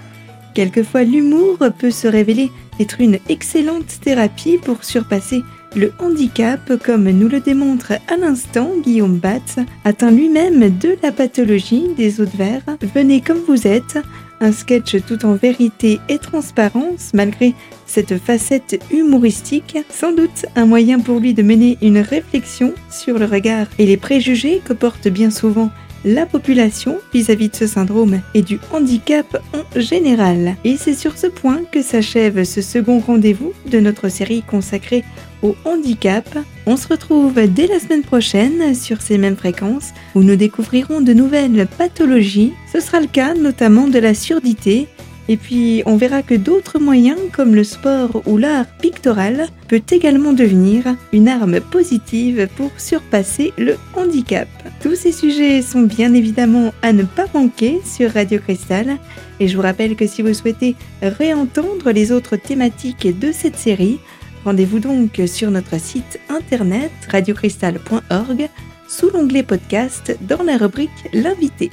Quelquefois, 0.53 1.03
l'humour 1.03 1.57
peut 1.77 1.91
se 1.91 2.07
révéler 2.07 2.51
être 2.79 3.01
une 3.01 3.19
excellente 3.29 3.99
thérapie 4.01 4.57
pour 4.57 4.83
surpasser 4.83 5.41
le 5.75 5.93
handicap, 5.99 6.59
comme 6.83 7.09
nous 7.09 7.27
le 7.27 7.39
démontre 7.39 7.93
à 8.07 8.17
l'instant 8.17 8.71
Guillaume 8.83 9.17
Batz, 9.17 9.57
atteint 9.85 10.11
lui-même 10.11 10.77
de 10.77 10.97
la 11.03 11.11
pathologie 11.11 11.89
des 11.95 12.19
os 12.19 12.29
de 12.29 12.37
verre. 12.37 12.63
Venez 12.95 13.21
comme 13.21 13.41
vous 13.47 13.67
êtes, 13.67 13.99
un 14.41 14.51
sketch 14.51 14.97
tout 15.05 15.25
en 15.25 15.33
vérité 15.33 15.99
et 16.09 16.17
transparence 16.17 17.11
malgré 17.13 17.53
cette 17.85 18.17
facette 18.17 18.81
humoristique, 18.91 19.77
sans 19.89 20.13
doute 20.13 20.45
un 20.55 20.65
moyen 20.65 20.99
pour 20.99 21.19
lui 21.19 21.33
de 21.33 21.43
mener 21.43 21.77
une 21.81 21.99
réflexion 21.99 22.73
sur 22.89 23.19
le 23.19 23.25
regard 23.25 23.67
et 23.77 23.85
les 23.85 23.97
préjugés 23.97 24.61
que 24.63 24.73
portent 24.73 25.09
bien 25.09 25.29
souvent 25.29 25.69
la 26.05 26.25
population 26.25 26.97
vis-à-vis 27.13 27.49
de 27.49 27.55
ce 27.55 27.67
syndrome 27.67 28.21
et 28.33 28.41
du 28.41 28.59
handicap 28.71 29.41
en 29.53 29.79
général. 29.79 30.55
Et 30.63 30.77
c'est 30.77 30.93
sur 30.93 31.17
ce 31.17 31.27
point 31.27 31.61
que 31.71 31.81
s'achève 31.81 32.43
ce 32.43 32.61
second 32.61 32.99
rendez-vous 32.99 33.53
de 33.69 33.79
notre 33.79 34.09
série 34.09 34.43
consacrée 34.43 35.03
au 35.41 35.55
handicap. 35.65 36.37
On 36.65 36.77
se 36.77 36.87
retrouve 36.87 37.47
dès 37.47 37.67
la 37.67 37.79
semaine 37.79 38.03
prochaine 38.03 38.75
sur 38.75 39.01
ces 39.01 39.17
mêmes 39.17 39.37
fréquences 39.37 39.89
où 40.15 40.21
nous 40.21 40.35
découvrirons 40.35 41.01
de 41.01 41.13
nouvelles 41.13 41.67
pathologies. 41.77 42.53
Ce 42.71 42.79
sera 42.79 42.99
le 42.99 43.07
cas 43.07 43.33
notamment 43.33 43.87
de 43.87 43.99
la 43.99 44.13
surdité 44.13 44.87
et 45.31 45.37
puis, 45.37 45.83
on 45.85 45.95
verra 45.95 46.23
que 46.23 46.33
d'autres 46.33 46.79
moyens, 46.79 47.19
comme 47.31 47.53
le 47.53 47.63
sport 47.63 48.23
ou 48.25 48.37
l'art 48.37 48.65
pictoral, 48.81 49.45
peut 49.67 49.83
également 49.91 50.33
devenir 50.33 50.83
une 51.13 51.27
arme 51.27 51.61
positive 51.61 52.49
pour 52.57 52.71
surpasser 52.77 53.53
le 53.55 53.75
handicap. 53.95 54.47
Tous 54.81 54.95
ces 54.95 55.11
sujets 55.11 55.61
sont 55.61 55.83
bien 55.83 56.15
évidemment 56.15 56.73
à 56.81 56.93
ne 56.93 57.03
pas 57.03 57.27
manquer 57.31 57.79
sur 57.85 58.11
Radio 58.11 58.39
Cristal. 58.39 58.97
Et 59.39 59.47
je 59.47 59.55
vous 59.55 59.61
rappelle 59.61 59.95
que 59.95 60.07
si 60.07 60.23
vous 60.23 60.33
souhaitez 60.33 60.75
réentendre 61.03 61.91
les 61.91 62.11
autres 62.11 62.35
thématiques 62.35 63.19
de 63.19 63.31
cette 63.31 63.57
série, 63.57 63.99
rendez-vous 64.45 64.79
donc 64.79 65.21
sur 65.27 65.51
notre 65.51 65.79
site 65.79 66.19
internet 66.29 66.91
radiocristal.org 67.07 68.49
sous 68.87 69.11
l'onglet 69.11 69.43
podcast 69.43 70.17
dans 70.21 70.41
la 70.41 70.57
rubrique 70.57 70.89
L'invité. 71.13 71.69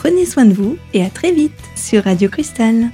Prenez 0.00 0.26
soin 0.26 0.44
de 0.44 0.54
vous 0.54 0.78
et 0.94 1.02
à 1.02 1.10
très 1.10 1.32
vite 1.32 1.58
sur 1.74 2.04
Radio 2.04 2.28
Cristal. 2.28 2.88